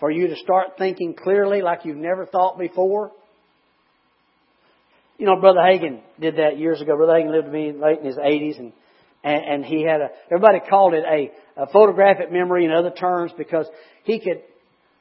for 0.00 0.10
you 0.10 0.28
to 0.28 0.36
start 0.36 0.78
thinking 0.78 1.14
clearly 1.14 1.60
like 1.60 1.84
you've 1.84 1.98
never 1.98 2.24
thought 2.24 2.58
before. 2.58 3.12
You 5.18 5.26
know, 5.26 5.38
Brother 5.38 5.60
Hagin 5.60 6.00
did 6.18 6.36
that 6.36 6.58
years 6.58 6.80
ago. 6.80 6.96
Brother 6.96 7.20
Hagin 7.20 7.32
lived 7.32 7.46
to 7.46 7.52
be 7.52 7.72
late 7.72 7.98
in 8.00 8.06
his 8.06 8.16
80s, 8.16 8.58
and, 8.58 8.72
and, 9.24 9.44
and 9.44 9.64
he 9.64 9.82
had 9.82 10.00
a, 10.00 10.08
everybody 10.30 10.60
called 10.68 10.94
it 10.94 11.04
a, 11.04 11.62
a 11.62 11.66
photographic 11.68 12.30
memory 12.30 12.64
in 12.64 12.70
other 12.70 12.90
terms 12.90 13.32
because 13.36 13.66
he 14.04 14.20
could, 14.20 14.42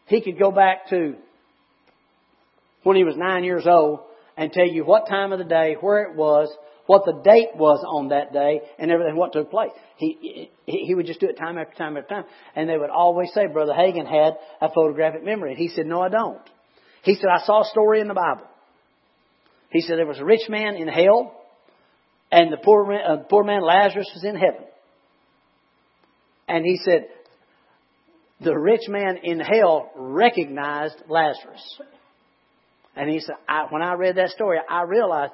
he 0.07 0.21
could 0.21 0.39
go 0.39 0.51
back 0.51 0.89
to 0.89 1.15
when 2.83 2.95
he 2.95 3.03
was 3.03 3.15
nine 3.17 3.43
years 3.43 3.65
old 3.67 3.99
and 4.37 4.51
tell 4.51 4.67
you 4.67 4.85
what 4.85 5.07
time 5.07 5.31
of 5.31 5.39
the 5.39 5.45
day, 5.45 5.75
where 5.79 6.03
it 6.03 6.15
was, 6.15 6.49
what 6.85 7.03
the 7.05 7.19
date 7.23 7.55
was 7.55 7.83
on 7.87 8.09
that 8.09 8.31
day, 8.31 8.61
and 8.77 8.91
everything, 8.91 9.15
what 9.15 9.33
took 9.33 9.49
place. 9.49 9.71
He, 9.97 10.51
he, 10.65 10.93
would 10.93 11.05
just 11.05 11.19
do 11.19 11.27
it 11.27 11.37
time 11.37 11.57
after 11.57 11.75
time 11.75 11.97
after 11.97 12.15
time. 12.15 12.25
And 12.55 12.69
they 12.69 12.77
would 12.77 12.89
always 12.89 13.29
say, 13.33 13.47
Brother 13.47 13.73
Hagin 13.73 14.05
had 14.05 14.33
a 14.61 14.71
photographic 14.71 15.23
memory. 15.23 15.51
And 15.51 15.57
he 15.57 15.69
said, 15.69 15.87
No, 15.87 16.01
I 16.01 16.09
don't. 16.09 16.41
He 17.03 17.15
said, 17.15 17.29
I 17.29 17.45
saw 17.45 17.61
a 17.61 17.69
story 17.69 18.01
in 18.01 18.07
the 18.07 18.13
Bible. 18.13 18.45
He 19.71 19.81
said, 19.81 19.97
There 19.97 20.05
was 20.05 20.19
a 20.19 20.25
rich 20.25 20.47
man 20.49 20.75
in 20.75 20.87
hell, 20.87 21.33
and 22.31 22.51
the 22.51 22.57
poor, 22.57 22.91
uh, 22.93 23.17
poor 23.29 23.43
man 23.43 23.61
Lazarus 23.61 24.09
was 24.13 24.23
in 24.23 24.35
heaven. 24.35 24.65
And 26.47 26.65
he 26.65 26.77
said, 26.83 27.07
The 28.41 28.57
rich 28.57 28.87
man 28.87 29.17
in 29.23 29.39
hell 29.39 29.91
recognized 29.95 30.95
Lazarus. 31.07 31.63
And 32.95 33.09
he 33.09 33.19
said, 33.19 33.35
I, 33.47 33.65
when 33.69 33.81
I 33.81 33.93
read 33.93 34.15
that 34.17 34.29
story, 34.29 34.57
I 34.69 34.83
realized 34.83 35.33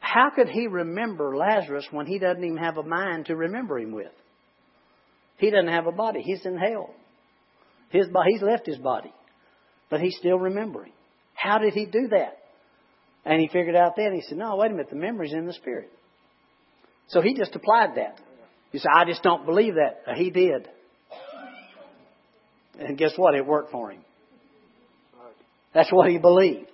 how 0.00 0.30
could 0.30 0.48
he 0.48 0.66
remember 0.66 1.36
Lazarus 1.36 1.86
when 1.90 2.06
he 2.06 2.18
doesn't 2.18 2.42
even 2.42 2.58
have 2.58 2.78
a 2.78 2.82
mind 2.82 3.26
to 3.26 3.36
remember 3.36 3.78
him 3.78 3.92
with? 3.92 4.12
He 5.38 5.50
doesn't 5.50 5.68
have 5.68 5.86
a 5.86 5.92
body. 5.92 6.22
He's 6.22 6.44
in 6.46 6.56
hell. 6.56 6.94
His 7.90 8.06
he's 8.28 8.42
left 8.42 8.66
his 8.66 8.78
body, 8.78 9.12
but 9.90 10.00
he's 10.00 10.16
still 10.18 10.38
remembering. 10.38 10.92
How 11.34 11.58
did 11.58 11.74
he 11.74 11.86
do 11.86 12.08
that? 12.08 12.38
And 13.26 13.40
he 13.40 13.48
figured 13.48 13.76
out 13.76 13.96
then. 13.96 14.14
He 14.14 14.22
said, 14.22 14.38
"No, 14.38 14.56
wait 14.56 14.70
a 14.70 14.70
minute. 14.70 14.88
The 14.88 14.96
memory's 14.96 15.34
in 15.34 15.44
the 15.44 15.52
spirit." 15.52 15.90
So 17.08 17.20
he 17.20 17.34
just 17.34 17.54
applied 17.54 17.96
that. 17.96 18.18
He 18.72 18.78
said, 18.78 18.90
"I 18.94 19.04
just 19.04 19.22
don't 19.22 19.44
believe 19.44 19.74
that." 19.74 20.16
He 20.16 20.30
did, 20.30 20.68
and 22.78 22.96
guess 22.96 23.12
what? 23.16 23.34
It 23.34 23.44
worked 23.44 23.70
for 23.70 23.90
him. 23.90 24.00
That's 25.74 25.90
what 25.92 26.08
he 26.08 26.16
believed. 26.16 26.70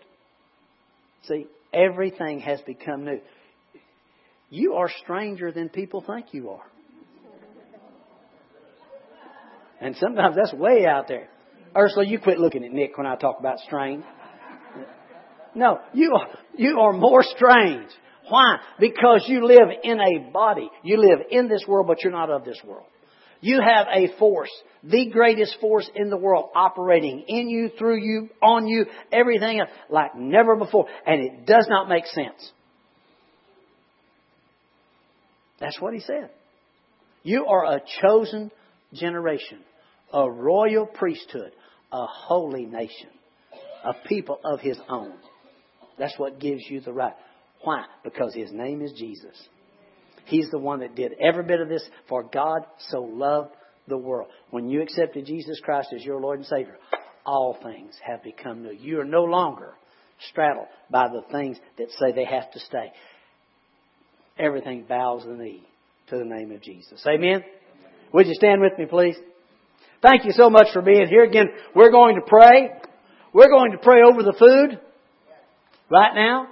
See, 1.27 1.47
Everything 1.73 2.41
has 2.41 2.61
become 2.63 3.05
new. 3.05 3.21
You 4.51 4.75
are 4.75 4.91
stranger 5.03 5.51
than 5.51 5.71
people 5.71 6.03
think 6.07 6.27
you 6.33 6.51
are. 6.51 6.67
And 9.81 9.97
sometimes 9.97 10.37
that's 10.37 10.53
way 10.53 10.85
out 10.87 11.09
there. 11.09 11.29
Ursula, 11.75 12.07
you 12.07 12.19
quit 12.21 12.39
looking 12.39 12.65
at 12.65 12.71
Nick 12.71 12.99
when 12.99 13.07
I 13.07 13.17
talk 13.17 13.41
about 13.41 13.59
strange. 13.61 14.05
No, 15.55 15.79
you 15.93 16.15
are, 16.15 16.29
you 16.57 16.81
are 16.81 16.93
more 16.93 17.23
strange. 17.23 17.89
Why? 18.29 18.59
Because 18.79 19.25
you 19.27 19.47
live 19.47 19.69
in 19.83 20.01
a 20.01 20.31
body. 20.33 20.71
You 20.83 20.99
live 20.99 21.27
in 21.31 21.49
this 21.49 21.65
world, 21.67 21.87
but 21.87 22.03
you're 22.03 22.13
not 22.13 22.31
of 22.31 22.45
this 22.45 22.61
world. 22.65 22.87
You 23.41 23.61
have 23.61 23.89
a 23.93 24.17
force, 24.19 24.53
the 24.85 25.11
greatest 25.11 25.57
force 25.61 25.91
in 25.97 26.11
the 26.11 26.17
world, 26.17 26.51
operating 26.55 27.25
in 27.27 27.49
you, 27.49 27.71
through 27.77 28.01
you, 28.01 28.29
on 28.41 28.69
you, 28.69 28.87
everything 29.11 29.59
else, 29.59 29.69
like 29.91 30.15
never 30.15 30.55
before. 30.55 30.87
And 31.05 31.21
it 31.21 31.45
does 31.45 31.67
not 31.69 31.89
make 31.89 32.07
sense. 32.07 32.53
That's 35.59 35.81
what 35.81 35.93
he 35.93 36.01
said. 36.01 36.31
You 37.25 37.47
are 37.47 37.77
a 37.77 37.83
chosen 38.01 38.53
generation, 38.95 39.59
a 40.13 40.31
royal 40.31 40.87
priesthood, 40.87 41.53
a 41.93 42.07
holy 42.07 42.67
nation, 42.67 43.11
a 43.85 43.95
people 44.07 44.39
of 44.45 44.61
his 44.61 44.79
own. 44.89 45.15
That's 45.99 46.19
what 46.19 46.41
gives 46.41 46.63
you 46.69 46.81
the 46.81 46.93
right. 46.93 47.15
Why? 47.63 47.85
Because 48.03 48.35
his 48.35 48.51
name 48.53 48.83
is 48.83 48.93
Jesus. 48.93 49.37
He's 50.25 50.49
the 50.51 50.59
one 50.59 50.81
that 50.81 50.95
did 50.95 51.13
every 51.21 51.45
bit 51.45 51.61
of 51.61 51.69
this, 51.69 51.85
for 52.09 52.23
God 52.23 52.63
so 52.91 53.03
loved 53.03 53.55
the 53.89 53.99
world. 53.99 54.29
When 54.51 54.69
you 54.69 54.83
accepted 54.83 55.27
Jesus 55.27 55.61
Christ 55.63 55.89
as 55.95 56.05
your 56.05 56.21
Lord 56.21 56.39
and 56.39 56.47
Savior, 56.47 56.79
all 57.25 57.59
things 57.63 57.95
have 58.07 58.23
become 58.23 58.63
new. 58.63 58.73
You 58.73 59.01
are 59.01 59.05
no 59.05 59.25
longer 59.25 59.75
straddled 60.31 60.69
by 60.91 61.09
the 61.09 61.23
things 61.33 61.59
that 61.79 61.89
say 61.99 62.13
they 62.13 62.25
have 62.25 62.51
to 62.53 62.61
stay. 62.61 62.93
Everything 64.39 64.85
bows 64.89 65.25
the 65.25 65.35
knee 65.35 65.67
to 66.09 66.17
the 66.17 66.25
name 66.25 66.53
of 66.53 66.63
Jesus. 66.63 67.05
Amen? 67.07 67.43
Would 68.13 68.27
you 68.27 68.35
stand 68.35 68.61
with 68.61 68.79
me, 68.79 68.87
please? 68.87 69.17
Thank 70.03 70.25
you 70.25 70.33
so 70.33 70.51
much 70.51 70.69
for 70.73 70.83
being 70.83 71.07
here. 71.09 71.25
Again, 71.25 71.47
we're 71.75 71.93
going 71.93 72.17
to 72.17 72.23
pray. 72.27 72.71
We're 73.33 73.51
going 73.51 73.73
to 73.73 73.79
pray 73.79 74.03
over 74.03 74.23
the 74.23 74.35
food 74.39 74.81
right 75.91 76.15
now. 76.15 76.49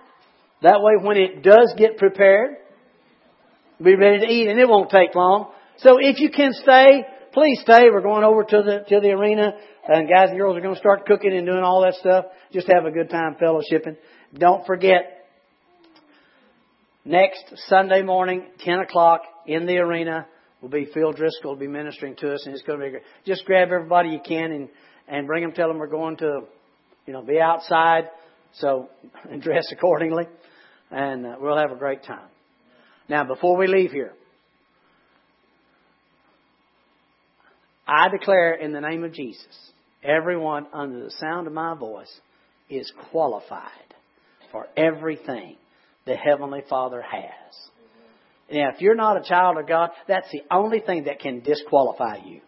That 0.62 0.80
way, 0.82 0.92
when 1.00 1.16
it 1.16 1.42
does 1.42 1.74
get 1.78 1.96
prepared, 1.96 2.56
be 3.82 3.96
ready 3.96 4.26
to 4.26 4.30
eat, 4.30 4.48
and 4.48 4.60
it 4.60 4.68
won't 4.68 4.90
take 4.90 5.14
long. 5.14 5.52
So 5.78 5.96
if 5.98 6.20
you 6.20 6.30
can 6.30 6.52
stay, 6.52 7.04
please 7.32 7.60
stay. 7.62 7.88
We're 7.90 8.02
going 8.02 8.24
over 8.24 8.44
to 8.44 8.62
the 8.62 8.84
to 8.88 9.00
the 9.00 9.10
arena, 9.10 9.52
and 9.88 10.08
guys 10.08 10.28
and 10.28 10.38
girls 10.38 10.56
are 10.56 10.60
going 10.60 10.74
to 10.74 10.78
start 10.80 11.06
cooking 11.06 11.34
and 11.34 11.46
doing 11.46 11.62
all 11.62 11.82
that 11.82 11.94
stuff. 11.94 12.26
Just 12.52 12.70
have 12.70 12.84
a 12.84 12.90
good 12.90 13.08
time 13.08 13.36
fellowshipping. 13.40 13.96
Don't 14.34 14.66
forget, 14.66 15.26
next 17.06 17.42
Sunday 17.68 18.02
morning, 18.02 18.46
ten 18.62 18.80
o'clock 18.80 19.22
in 19.46 19.64
the 19.64 19.78
arena, 19.78 20.26
will 20.60 20.68
be 20.68 20.86
Phil 20.92 21.12
Driscoll 21.12 21.52
will 21.52 21.58
be 21.58 21.66
ministering 21.66 22.16
to 22.16 22.34
us, 22.34 22.44
and 22.44 22.54
it's 22.54 22.62
going 22.64 22.78
to 22.78 22.84
be 22.84 22.90
great. 22.90 23.02
Just 23.24 23.46
grab 23.46 23.68
everybody 23.72 24.10
you 24.10 24.20
can 24.22 24.52
and 24.52 24.68
and 25.08 25.26
bring 25.26 25.42
them. 25.42 25.52
Tell 25.52 25.68
them 25.68 25.78
we're 25.78 25.86
going 25.86 26.18
to, 26.18 26.42
you 27.06 27.14
know, 27.14 27.22
be 27.22 27.40
outside. 27.40 28.10
So 28.54 28.88
dress 29.40 29.66
accordingly, 29.72 30.24
and 30.90 31.26
uh, 31.26 31.36
we'll 31.40 31.58
have 31.58 31.72
a 31.72 31.76
great 31.76 32.04
time. 32.04 32.28
Now, 33.08 33.24
before 33.24 33.56
we 33.56 33.66
leave 33.66 33.90
here, 33.90 34.12
I 37.86 38.08
declare 38.08 38.54
in 38.54 38.72
the 38.72 38.80
name 38.80 39.02
of 39.02 39.12
Jesus, 39.12 39.72
everyone 40.04 40.66
under 40.72 41.04
the 41.04 41.10
sound 41.10 41.46
of 41.46 41.52
my 41.52 41.74
voice 41.74 42.12
is 42.68 42.90
qualified 43.10 43.68
for 44.52 44.68
everything 44.76 45.56
the 46.06 46.14
Heavenly 46.14 46.62
Father 46.68 47.02
has. 47.02 47.70
Now, 48.52 48.70
if 48.74 48.80
you're 48.80 48.94
not 48.94 49.16
a 49.16 49.28
child 49.28 49.58
of 49.58 49.68
God, 49.68 49.90
that's 50.08 50.30
the 50.32 50.42
only 50.50 50.80
thing 50.80 51.04
that 51.04 51.20
can 51.20 51.40
disqualify 51.40 52.18
you. 52.24 52.40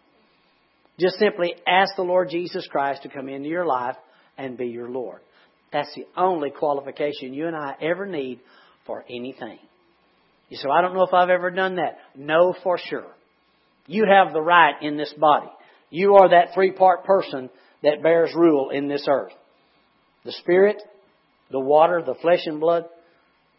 Just 0.99 1.17
simply 1.17 1.55
ask 1.67 1.95
the 1.95 2.03
Lord 2.03 2.29
Jesus 2.29 2.67
Christ 2.69 3.03
to 3.03 3.09
come 3.09 3.29
into 3.29 3.49
your 3.49 3.65
life 3.65 3.95
and 4.37 4.57
be 4.57 4.67
your 4.67 4.89
Lord. 4.89 5.21
That's 5.73 5.93
the 5.95 6.05
only 6.15 6.51
qualification 6.51 7.33
you 7.33 7.47
and 7.47 7.55
I 7.55 7.75
ever 7.81 8.05
need 8.05 8.39
for 8.85 9.03
anything. 9.09 9.57
You 10.49 10.57
say, 10.57 10.69
I 10.71 10.81
don't 10.81 10.93
know 10.93 11.03
if 11.03 11.13
I've 11.13 11.29
ever 11.29 11.49
done 11.49 11.77
that. 11.77 11.97
No, 12.15 12.55
for 12.63 12.77
sure. 12.77 13.11
You 13.87 14.05
have 14.07 14.33
the 14.33 14.41
right 14.41 14.75
in 14.81 14.97
this 14.97 15.13
body. 15.17 15.49
You 15.89 16.15
are 16.15 16.29
that 16.29 16.53
three 16.53 16.71
part 16.71 17.05
person 17.05 17.49
that 17.81 18.03
bears 18.03 18.31
rule 18.35 18.69
in 18.69 18.87
this 18.87 19.05
earth. 19.09 19.33
The 20.25 20.31
Spirit, 20.33 20.81
the 21.51 21.59
water, 21.59 22.03
the 22.05 22.15
flesh 22.21 22.45
and 22.45 22.59
blood, 22.59 22.85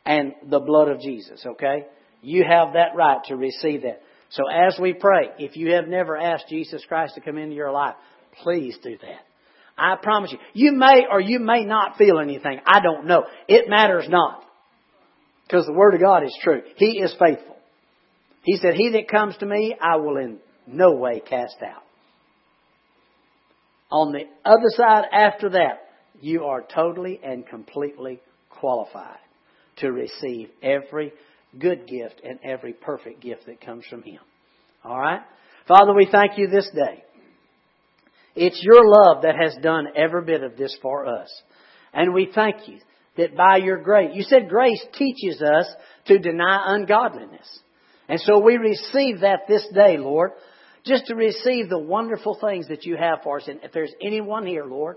and 0.07 0.33
the 0.49 0.61
blood 0.61 0.89
of 0.89 1.01
Jesus, 1.01 1.45
okay? 1.45 1.87
You 2.23 2.45
have 2.49 2.75
that 2.75 2.95
right 2.95 3.23
to 3.25 3.37
receive 3.37 3.83
that. 3.83 4.01
So 4.31 4.45
as 4.49 4.79
we 4.81 4.95
pray, 4.95 5.31
if 5.39 5.57
you 5.57 5.73
have 5.73 5.89
never 5.89 6.17
asked 6.17 6.49
Jesus 6.49 6.85
Christ 6.87 7.17
to 7.17 7.21
come 7.21 7.39
into 7.39 7.55
your 7.55 7.73
life, 7.73 7.95
please 8.43 8.77
do 8.83 8.97
that. 8.99 9.21
I 9.77 9.97
promise 10.01 10.33
you. 10.33 10.39
You 10.53 10.73
may 10.73 11.07
or 11.11 11.21
you 11.21 11.41
may 11.41 11.65
not 11.65 11.97
feel 11.97 12.19
anything. 12.19 12.61
I 12.65 12.81
don't 12.81 13.07
know. 13.07 13.25
It 13.49 13.69
matters 13.69 14.07
not. 14.09 14.45
Because 15.47 15.67
the 15.67 15.73
Word 15.73 15.95
of 15.95 16.01
God 16.01 16.23
is 16.23 16.37
true. 16.43 16.63
He 16.77 17.01
is 17.01 17.15
faithful. 17.19 17.57
He 18.43 18.57
said, 18.57 18.75
He 18.75 18.91
that 18.91 19.09
comes 19.09 19.37
to 19.39 19.47
me, 19.47 19.75
I 19.81 19.97
will 19.97 20.17
in 20.17 20.39
no 20.67 20.93
way 20.93 21.21
cast 21.21 21.57
out. 21.63 21.83
On 23.91 24.13
the 24.13 24.25
other 24.45 24.71
side, 24.77 25.05
after 25.13 25.51
that, 25.51 25.81
you 26.21 26.45
are 26.45 26.63
totally 26.63 27.21
and 27.23 27.47
completely 27.47 28.21
qualified 28.51 29.19
to 29.77 29.91
receive 29.93 30.51
every 30.63 31.13
good 31.59 31.87
gift 31.87 32.21
and 32.25 32.39
every 32.43 32.73
perfect 32.73 33.21
gift 33.21 33.47
that 33.47 33.61
comes 33.61 33.85
from 33.89 34.03
Him. 34.03 34.21
All 34.85 34.99
right? 34.99 35.21
Father, 35.67 35.95
we 35.95 36.09
thank 36.11 36.39
you 36.39 36.49
this 36.49 36.69
day. 36.75 37.05
It's 38.35 38.61
your 38.63 38.83
love 38.85 39.23
that 39.23 39.37
has 39.41 39.57
done 39.63 39.89
every 39.97 40.25
bit 40.25 40.43
of 40.43 40.57
this 40.57 40.77
for 40.83 41.07
us. 41.07 41.29
And 41.93 42.13
we 42.13 42.31
thank 42.35 42.69
you 42.69 42.81
that 43.17 43.37
by 43.37 43.59
your 43.59 43.81
grace, 43.83 44.11
you 44.15 44.23
said 44.25 44.49
grace 44.49 44.85
teaches 44.95 45.41
us 45.41 45.67
to 46.07 46.19
deny 46.19 46.75
ungodliness. 46.75 47.47
And 48.09 48.21
so 48.21 48.41
we 48.41 48.57
receive 48.57 49.21
that 49.21 49.47
this 49.49 49.67
day, 49.73 49.97
Lord, 49.97 50.33
just 50.85 51.07
to 51.07 51.15
receive 51.15 51.69
the 51.69 51.79
wonderful 51.79 52.37
things 52.41 52.69
that 52.69 52.85
you 52.85 52.97
have 52.97 53.21
for 53.23 53.39
us. 53.39 53.49
And 53.49 53.61
if 53.63 53.73
there's 53.73 53.93
anyone 54.03 54.47
here, 54.47 54.65
Lord, 54.67 54.97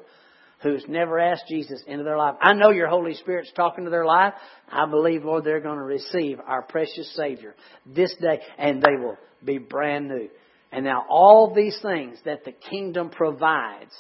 who's 0.61 0.83
never 0.87 1.19
asked 1.19 1.45
Jesus 1.47 1.81
into 1.87 2.03
their 2.03 2.17
life, 2.17 2.35
I 2.41 2.53
know 2.53 2.71
your 2.71 2.87
Holy 2.89 3.13
Spirit's 3.13 3.51
talking 3.55 3.85
to 3.85 3.91
their 3.91 4.05
life. 4.05 4.33
I 4.69 4.89
believe, 4.89 5.23
Lord, 5.23 5.43
they're 5.43 5.61
going 5.61 5.77
to 5.77 5.83
receive 5.83 6.39
our 6.45 6.63
precious 6.63 7.15
Savior 7.15 7.55
this 7.85 8.13
day, 8.19 8.41
and 8.57 8.81
they 8.81 8.95
will 8.99 9.17
be 9.45 9.59
brand 9.59 10.09
new. 10.09 10.27
And 10.71 10.83
now 10.83 11.05
all 11.09 11.53
these 11.53 11.77
things 11.81 12.17
that 12.25 12.43
the 12.43 12.51
kingdom 12.51 13.09
provides 13.09 13.93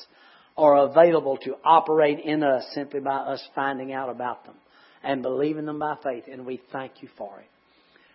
are 0.57 0.87
available 0.89 1.37
to 1.37 1.55
operate 1.63 2.19
in 2.19 2.43
us 2.43 2.65
simply 2.73 2.99
by 2.99 3.15
us 3.15 3.41
finding 3.55 3.93
out 3.93 4.09
about 4.09 4.45
them 4.45 4.55
and 5.03 5.21
believing 5.21 5.65
them 5.65 5.79
by 5.79 5.95
faith. 6.03 6.25
And 6.31 6.45
we 6.45 6.61
thank 6.71 7.01
you 7.01 7.09
for 7.17 7.39
it. 7.39 7.47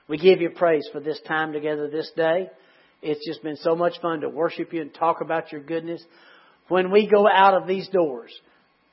We 0.08 0.18
give 0.18 0.40
you 0.40 0.50
praise 0.50 0.86
for 0.92 1.00
this 1.00 1.20
time 1.26 1.52
together 1.52 1.88
this 1.88 2.10
day. 2.16 2.50
It's 3.00 3.26
just 3.26 3.42
been 3.42 3.56
so 3.56 3.74
much 3.74 4.00
fun 4.02 4.20
to 4.20 4.28
worship 4.28 4.72
you 4.72 4.82
and 4.82 4.92
talk 4.92 5.20
about 5.20 5.52
your 5.52 5.62
goodness. 5.62 6.02
When 6.68 6.90
we 6.90 7.08
go 7.08 7.28
out 7.28 7.54
of 7.54 7.66
these 7.66 7.88
doors 7.88 8.32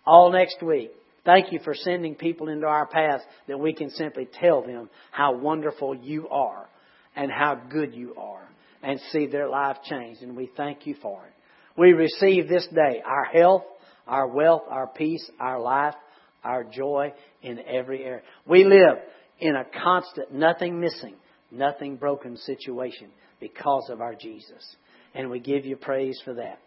all 0.05 0.31
next 0.31 0.61
week, 0.63 0.91
thank 1.25 1.51
you 1.51 1.59
for 1.63 1.73
sending 1.73 2.15
people 2.15 2.47
into 2.47 2.67
our 2.67 2.87
path 2.87 3.21
that 3.47 3.59
we 3.59 3.73
can 3.73 3.89
simply 3.89 4.27
tell 4.31 4.61
them 4.61 4.89
how 5.11 5.35
wonderful 5.35 5.95
you 5.95 6.29
are 6.29 6.69
and 7.15 7.31
how 7.31 7.55
good 7.55 7.93
you 7.93 8.15
are 8.15 8.49
and 8.81 8.99
see 9.11 9.27
their 9.27 9.49
life 9.49 9.77
change. 9.83 10.19
And 10.21 10.35
we 10.35 10.49
thank 10.55 10.85
you 10.87 10.95
for 11.01 11.25
it. 11.25 11.33
We 11.77 11.93
receive 11.93 12.47
this 12.47 12.67
day 12.73 13.01
our 13.05 13.25
health, 13.25 13.63
our 14.07 14.27
wealth, 14.27 14.63
our 14.69 14.87
peace, 14.87 15.29
our 15.39 15.59
life, 15.59 15.95
our 16.43 16.63
joy 16.63 17.13
in 17.41 17.59
every 17.59 18.03
area. 18.03 18.21
We 18.45 18.65
live 18.65 18.97
in 19.39 19.55
a 19.55 19.65
constant, 19.81 20.33
nothing 20.33 20.79
missing, 20.79 21.15
nothing 21.51 21.95
broken 21.95 22.37
situation 22.37 23.09
because 23.39 23.89
of 23.89 24.01
our 24.01 24.15
Jesus. 24.15 24.75
And 25.13 25.29
we 25.29 25.39
give 25.39 25.65
you 25.65 25.75
praise 25.75 26.19
for 26.23 26.33
that. 26.35 26.59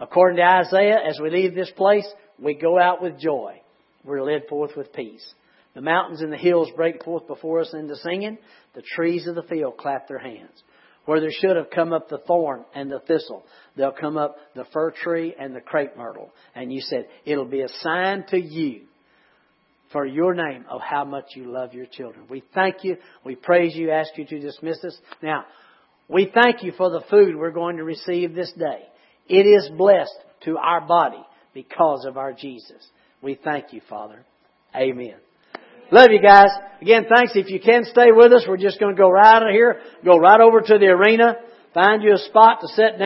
According 0.00 0.38
to 0.38 0.44
Isaiah, 0.44 0.98
as 1.06 1.18
we 1.20 1.30
leave 1.30 1.54
this 1.54 1.70
place, 1.76 2.06
we 2.38 2.54
go 2.54 2.78
out 2.78 3.02
with 3.02 3.18
joy. 3.18 3.60
We're 4.02 4.22
led 4.22 4.48
forth 4.48 4.72
with 4.76 4.94
peace. 4.94 5.34
The 5.74 5.82
mountains 5.82 6.22
and 6.22 6.32
the 6.32 6.38
hills 6.38 6.70
break 6.74 7.04
forth 7.04 7.26
before 7.26 7.60
us 7.60 7.72
into 7.74 7.96
singing. 7.96 8.38
The 8.74 8.82
trees 8.82 9.26
of 9.26 9.34
the 9.34 9.42
field 9.42 9.76
clap 9.76 10.08
their 10.08 10.18
hands. 10.18 10.62
Where 11.06 11.20
there 11.20 11.30
should 11.32 11.56
have 11.56 11.70
come 11.70 11.92
up 11.92 12.08
the 12.08 12.18
thorn 12.18 12.64
and 12.74 12.90
the 12.90 13.00
thistle, 13.00 13.44
there'll 13.76 13.92
come 13.92 14.16
up 14.16 14.36
the 14.54 14.64
fir 14.72 14.92
tree 14.92 15.34
and 15.38 15.54
the 15.54 15.60
crepe 15.60 15.96
myrtle. 15.96 16.30
And 16.54 16.72
you 16.72 16.80
said, 16.82 17.08
it'll 17.24 17.46
be 17.46 17.62
a 17.62 17.68
sign 17.80 18.24
to 18.28 18.38
you 18.38 18.82
for 19.92 20.06
your 20.06 20.34
name 20.34 20.64
of 20.70 20.80
how 20.80 21.04
much 21.04 21.24
you 21.34 21.50
love 21.50 21.74
your 21.74 21.86
children. 21.86 22.26
We 22.28 22.42
thank 22.54 22.84
you. 22.84 22.96
We 23.24 23.34
praise 23.34 23.74
you. 23.74 23.90
Ask 23.90 24.16
you 24.16 24.24
to 24.26 24.38
dismiss 24.38 24.84
us. 24.84 24.96
Now, 25.22 25.46
we 26.08 26.30
thank 26.32 26.62
you 26.62 26.72
for 26.76 26.90
the 26.90 27.02
food 27.10 27.36
we're 27.36 27.50
going 27.50 27.76
to 27.78 27.84
receive 27.84 28.34
this 28.34 28.52
day. 28.52 28.82
It 29.28 29.46
is 29.46 29.70
blessed 29.76 30.18
to 30.44 30.58
our 30.58 30.80
body 30.80 31.24
because 31.54 32.04
of 32.04 32.16
our 32.16 32.32
Jesus. 32.32 32.86
We 33.22 33.38
thank 33.42 33.72
you, 33.72 33.80
Father. 33.88 34.24
Amen. 34.74 35.16
Love 35.92 36.10
you 36.12 36.22
guys. 36.22 36.50
Again, 36.80 37.06
thanks. 37.12 37.32
If 37.34 37.50
you 37.50 37.60
can 37.60 37.84
stay 37.84 38.12
with 38.12 38.32
us, 38.32 38.44
we're 38.48 38.56
just 38.56 38.78
going 38.78 38.94
to 38.94 39.00
go 39.00 39.10
right 39.10 39.36
out 39.36 39.42
of 39.42 39.50
here, 39.50 39.80
go 40.04 40.16
right 40.16 40.40
over 40.40 40.60
to 40.60 40.78
the 40.78 40.86
arena, 40.86 41.36
find 41.74 42.02
you 42.02 42.14
a 42.14 42.18
spot 42.18 42.60
to 42.60 42.68
sit 42.68 42.76
down. 42.76 42.98